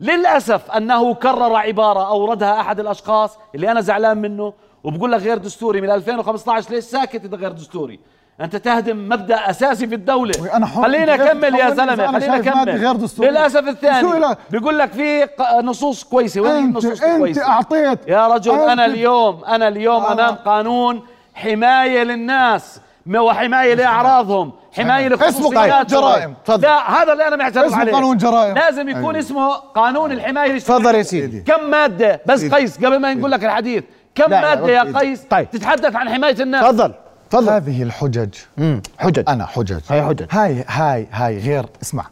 [0.00, 4.52] للأسف أنه كرر عبارة أوردها أحد الأشخاص اللي أنا زعلان منه
[4.84, 8.00] وبقول لك غير دستوري من 2015 ليش ساكت اذا غير دستوري
[8.40, 10.32] أنت تهدم مبدأ أساسي في الدولة
[10.66, 10.82] حر.
[10.82, 12.96] خلينا أكمل يا زلمة خلينا أكمل.
[13.18, 15.28] للأسف الثاني؟ بيقول لك في
[15.62, 20.12] نصوص كويسة وين انت النصوص أنت الكويسة اعطيت يا رجل أنا اليوم أنا اليوم آه.
[20.12, 21.02] امام قانون
[21.34, 22.80] حماية للناس
[23.16, 26.34] وحمايه لأعراضهم حماية اسمه لخصوصياتهم جرائم.
[26.44, 26.62] تفضل.
[26.62, 28.54] لا هذا اللي أنا معترض اسمه عليه قانون جرائم.
[28.54, 29.18] لازم يكون أيوة.
[29.18, 33.84] اسمه قانون الحماية تفضل يا سيدي كم مادة بس قيس قبل ما نقول لك الحديث
[34.14, 34.98] كم لا، مادة يا.
[34.98, 35.50] قيس؟ طيب.
[35.50, 36.64] تتحدث عن حماية الناس.
[36.64, 36.94] تفضل
[37.30, 37.48] تفضل.
[37.48, 38.28] هذه الحجج.
[38.58, 39.24] امم حجج.
[39.28, 39.80] أنا حجج.
[39.88, 40.26] هاي حجج.
[40.30, 42.04] هاي هاي هاي غير اسمع.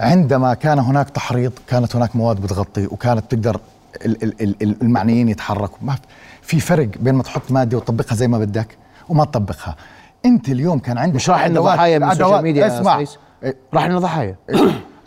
[0.00, 3.60] عندما كان هناك تحريض كانت هناك مواد بتغطي وكانت تقدر
[4.04, 5.78] ال- ال- ال- ال- المعنيين يتحركوا.
[5.82, 5.94] ما
[6.42, 8.76] في فرق بين ما تحط مادة وتطبقها زي ما بدك
[9.08, 9.76] وما تطبقها.
[10.24, 13.04] أنت اليوم كان عندك مش راح لنا ضحايا من ال social media يا اسمع.
[13.74, 14.36] راح لنا ضحايا.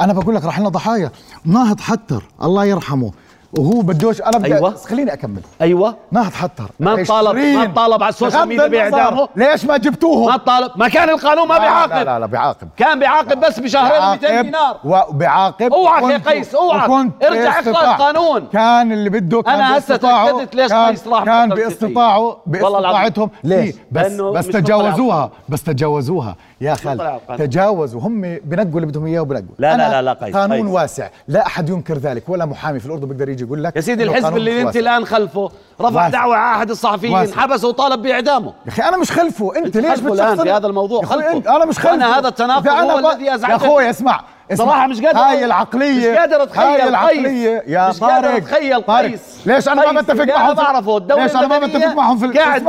[0.02, 1.12] أنا بقول لك راح لنا ضحايا.
[1.46, 3.12] ناهض حتر الله يرحمه.
[3.54, 4.70] وهو بدوش أنا بدي أيوة.
[4.70, 5.42] بس خليني أكمل.
[5.62, 5.96] أيوه.
[6.12, 9.30] ناهض حتر ما طالب ما 20 طالب على ال social media بإعدامه.
[9.36, 10.72] ليش ما جبتوهم؟ ما طالب.
[10.76, 12.06] ما كان القانون ما لا بيعاقب.
[12.06, 12.68] لا لا بيعاقب.
[12.78, 14.78] كان بيعاقب بس بشهرين 200 دينار.
[14.84, 15.74] وبيعاقب.
[15.74, 16.90] اوعك يا قيس، اوعك.
[17.24, 17.96] ارجع باستطاع.
[17.96, 18.48] القانون.
[18.54, 22.38] كان اللي بده كان أنا هسه تأكدت ليش كان قيس راح كان باستطاعه.
[22.46, 23.30] باستطاعتهم.
[23.44, 25.32] ليش؟ بس بس تجاوزوها.
[25.50, 26.36] بس تجاوزوها.
[26.62, 27.48] يا مطلع على خال القانون.
[27.48, 28.02] تجاوزوا.
[28.02, 29.56] هم بنقوا اللي بدهم إياه وبنقوا.
[29.60, 30.68] لا، لا، لا، لا، قيس، قانون.
[30.68, 31.08] واسع.
[31.28, 34.38] لا أحد ينكر ذلك ولا محامي في الأردن بيقدر يجي يقول لك يا سيدي الحزب
[34.38, 34.78] اللي انت.
[34.78, 36.08] الآن خلفه رفع واسع.
[36.10, 37.42] دعوة على احد الصحفيين واسع.
[37.42, 41.04] حبسه وطالب بإعدامه يا أخي أنا مش خلفه أنت, ليش خلفه بتشخصن- في هذا الموضوع،
[41.04, 41.56] خلفه.
[41.56, 43.52] أنا مش خلفه وأنا هذا التناقض هو ب- الذي أزعجني.
[43.52, 44.22] يا أخوي اسمع.
[44.54, 46.90] صراحة مش قادر هاي العقلية مش قادر أتخيل هاي قيس.
[46.90, 49.22] العقلية يا مش قادر طارق أتخيل طارق قيس.
[49.46, 52.68] ليش أنا ما بتفق معهم في- بعرفه، ليش أنا ما بتفق معهم في قاعد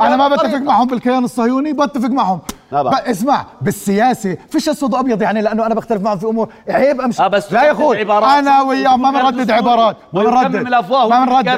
[0.00, 0.56] أنا ما بتفق.
[0.56, 2.40] معهم بالكيان الصهيوني بتفق معهم
[2.72, 7.22] ب- اسمع بالسياسة فيش أسود وأبيض يعني لأنه أنا بختلف معهم في أمور عيب أمشي
[7.22, 8.02] آه بس لا يا أخوي
[8.38, 9.50] أنا وياهم ما بنردد.
[9.50, 11.48] عبارات ما بنردد ما بنردد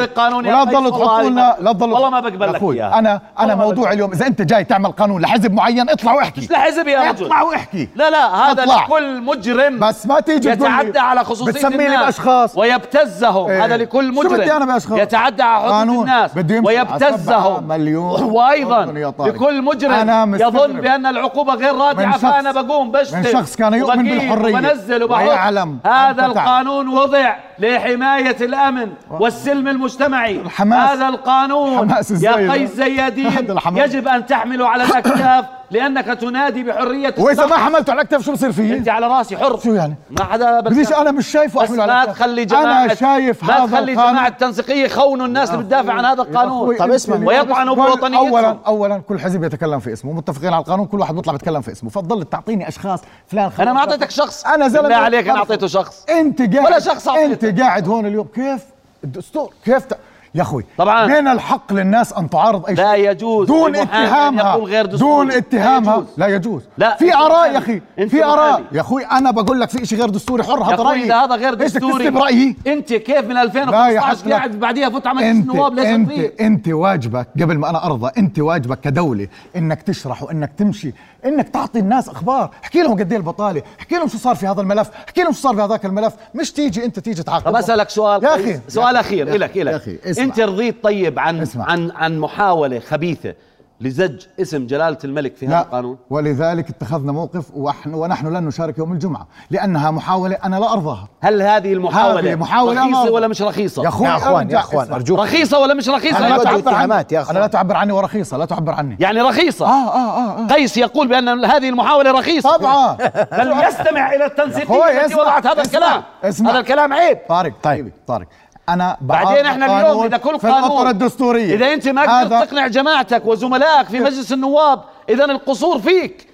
[0.46, 2.98] ولا تضلوا والله تحطوا لنا لا تضلوا والله ما بقبل لك أخوي إياها.
[2.98, 3.92] أنا أنا موضوع.
[3.92, 7.42] اليوم إذا أنت جاي تعمل قانون لحزب معين اطلع واحكي مش لحزب يا رجل اطلع
[7.42, 8.64] واحكي لا لا هذا.
[8.64, 12.56] لكل مجرم بس ما تيجي يتعدى على خصوصية بتسميني بأشخاص.
[12.58, 13.64] ويبتزهم إيه.
[13.64, 16.30] هذا لكل شو مجرم بدي أنا بأشخاص؟ يتعدى على حدود الناس
[16.64, 18.84] ويبتزهم مليون وأيضا.
[19.18, 20.34] لكل مجرم.
[20.34, 25.04] يظن بأن العقوبة غير رادعة فأنا بقوم بشتم من شخص كان يؤمن وبقيم بالحرية وبنزل
[25.04, 30.36] ويعلم هذا القانون وضع لحماية الأمن والسلم المجتمعي.
[30.36, 32.52] الحماس- هذا القانون يا.
[32.52, 33.30] قيس زيادين.
[33.84, 35.44] يجب أن تحمله على الأكتاف.
[35.70, 37.56] لأنك تنادي بحرية وإذا ما.
[37.56, 40.72] حملته على الاكتاف شو بصير فيه؟ أنت على رأسي حر شو يعني؟ ما حدا بس
[40.72, 42.04] بديش أنا مش شايفه بس احمله على ما.
[42.04, 44.12] تخلي جماعة أنا شايف ما هذا تخلي القانون.
[44.12, 48.28] جماعة التنسيقية يخونوا الناس اللي بتدافع عن هذا القانون طب اسمع، ويطعنوا بوطنيتهم.
[48.28, 51.72] اولا اولا كل حزب يتكلم في اسمه متفقين على القانون كل واحد بيطلع بيتكلم في
[51.72, 55.38] اسمه فتضل تعطيني أشخاص فلان أنا ما أعطيتك شخص أنا زلمه بالله عليك أنا.
[55.38, 57.48] أعطيته شخص أنت قاعد ولا شخص أعطيته.
[57.48, 58.62] أنت قاعد هون اليوم كيف
[59.04, 59.86] الدستور كيف.
[60.34, 61.06] يا أخوي طبعاً.
[61.06, 64.86] من الحق للناس أن تعارض أي شيء لا يجوز دون اتهامها غير.
[64.86, 66.06] دون لا اتهامها يجوز.
[66.16, 67.52] لا يجوز لا، في آراء.
[67.52, 68.62] يا أخي في آراء.
[68.72, 71.34] يا أخوي أنا بقول لك في شيء غير دستوري حر يا هذا رأيي إذا هذا
[71.34, 75.16] غير دستوري تكتب رايي أنت كيف من لا يا 2015 حسن قاعد بعديها فوت على
[75.16, 76.10] مجلس النواب ليش أنت؟
[76.40, 80.92] أنت واجبك قبل ما أنا أرضى أنت واجبك كدولة إنك تشرح وإنك تمشي
[81.24, 84.60] إنك تعطي الناس أخبار احكي لهم قد إيه البطالة احكي لهم شو صار في هذا
[84.60, 87.90] الملف احكي لهم شو صار في هذاك الملف مش تيجي أنت تيجي تعاقب طب أسألك
[87.90, 88.40] سؤال يا قيس.
[88.44, 89.34] أخي سؤال يا أخير.
[89.34, 90.28] إلك يا الك اسمع.
[90.28, 91.70] انت رضيت طيب عن اسمع.
[91.70, 93.34] عن عن محاولة خبيثة
[93.82, 98.78] لزج اسم جلالة الملك في هذا لا القانون؟ ولذلك اتخذنا موقف ونحن, ونحن لن نشارك
[98.78, 101.08] يوم الجمعة لأنها محاولة أنا لا أرضاها.
[101.20, 104.58] هل هذه المحاولة هذه محاولة رخيصة ولا مش رخيصة؟ يا أخوي يا أخوان أرجع- يا
[104.58, 104.96] أخوان اسمع.
[104.96, 105.18] أرجوك.
[105.18, 107.04] رخيصة ولا مش رخيصة؟ أنا أنا لا تعبر عني.
[107.12, 108.96] يا أنا لا تعبر عني ورخيصة لا تعبر عني.
[109.00, 110.46] يعني رخيصة؟ آه آه آه, آه.
[110.54, 112.56] قيس يقول بأن هذه المحاولة رخيصة.
[112.56, 112.96] طبعا.
[113.38, 116.02] بل يستمع إلى التنسيقية التي وضعت هذا اسمع، الكلام.
[116.24, 116.50] اسمع.
[116.50, 117.18] هذا الكلام عيب.
[117.28, 117.84] طارق طيب.
[117.84, 117.92] طيب.
[118.06, 118.26] طارق.
[118.72, 122.66] أنا بعدين إحنا اليوم قانون إذا كل في قانون الدستورية إذا أنت ما قدرت تقنع
[122.66, 126.30] جماعتك وزملائك في مجلس النواب إذا القصور فيك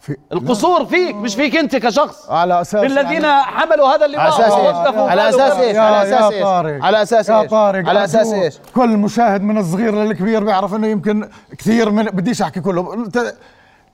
[0.00, 4.24] في القصور فيك مش فيك أنت كشخص على أساس الذين يعني حملوا هذا اللواء
[5.10, 8.04] على أساس إيش؟ على أساس إيش؟ على أساس إيش؟ على أساس يا إيش؟ طارق على
[8.04, 8.32] أساس.
[8.32, 11.28] إيش؟ كل مشاهد من الصغير للكبير بيعرف إنه يمكن
[11.58, 13.06] كثير من بديش أحكي كله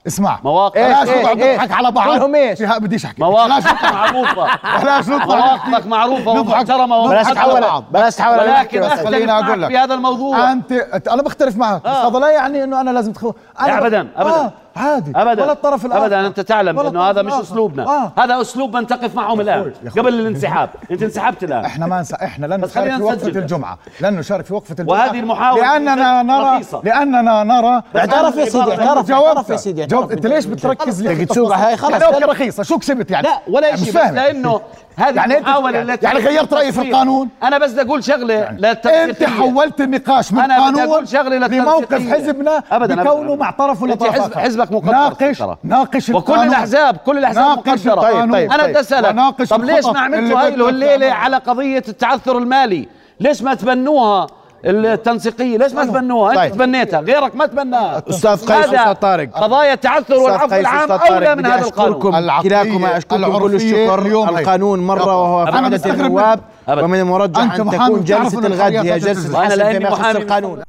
[0.07, 3.83] اسمع مواقف؟ بلاش إيش؟ نقعد إيش؟ نضحك على بعض كلهم إيش؟ فيها بديش أحكي مواقفك
[3.93, 4.47] معروفة
[4.81, 6.55] بلاش نطلع مواقفك معروفة نضحك.
[6.55, 7.27] ومحترمة بلاش.
[7.27, 9.67] تحول بلاش على ولكن خليني معك لك.
[9.67, 10.71] في هذا الموضوع انت
[11.07, 14.35] أنا بختلف معك بس هذا لا يعني إنه أنا لازم تخو لا أنا ابدا ابدا
[14.35, 17.33] آه عادي ابدا ولا الطرف الآخر ابدا أنت تعلم إنه هذا مش.
[17.33, 18.11] أسلوبنا آه.
[18.17, 19.73] هذا أسلوب من تقف معهم الان.
[19.97, 22.13] قبل الانسحاب أنت انسحبت الآن إحنا ما نس...
[22.13, 23.37] إحنا لن نشارك في وقفة نسجل.
[23.37, 26.81] الجمعة لن نشارك في وقفة الجمعة وهذه المحاولة لأننا نرى رخيصة.
[26.83, 29.11] لأننا نرى اعترف يا سيدي اعترف.
[29.11, 33.39] اعترف يا سيدي أنت ليش بتركز لي تسوقها هاي خلص رخيصة شو كسبت يعني لا
[33.47, 34.11] ولا يعني شيء.
[34.11, 34.61] لأنه
[34.97, 38.03] هذه يعني أنت- المحاولة يعني- التي يعني غيرت رأيي في القانون؟ أنا بس بدي أقول
[38.03, 42.13] شغلة أنت للتنسيقية حولت النقاش من أنا بدي قانون أقول شغلة لموقف.
[42.13, 43.35] حزبنا أبداً، بكونه.
[43.35, 44.37] مع طرف ولا أنت طرف حزب-.
[44.37, 45.43] حزبك مقدر ناقش.
[45.63, 46.47] ناقش وكل القانون.
[46.47, 48.31] الأحزاب كل مقدرة القانون.
[48.31, 48.69] طيب، أنا طيب.
[48.69, 51.13] بدي اسالك وناقش طب ليش ما عملتوا هاي نعملها.
[51.13, 52.87] على قضية التعثر المالي
[53.19, 54.27] ليش ما تبنوها
[54.65, 55.57] التنسيقية.
[55.57, 56.43] ليش ما تبنوها؟ طيب.
[56.43, 59.29] انت تبنيتها غيرك ما تبناها أستاذ قيس أستاذ طارق.
[59.33, 62.41] قضايا التعثر والعفو العام أولى من هذا القانون.
[62.41, 64.01] كلاكما أشكركم كل الشكر.
[64.01, 64.29] اليوم.
[64.29, 64.39] هي.
[64.39, 66.39] القانون مرة وهو في مستغرب النواب.
[66.67, 70.61] ومن المرجح أن تكون جلسة الغد هي جلسة فيما يخص محامي القانون.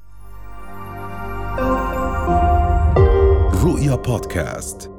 [3.65, 4.92] رؤيا بودكاست.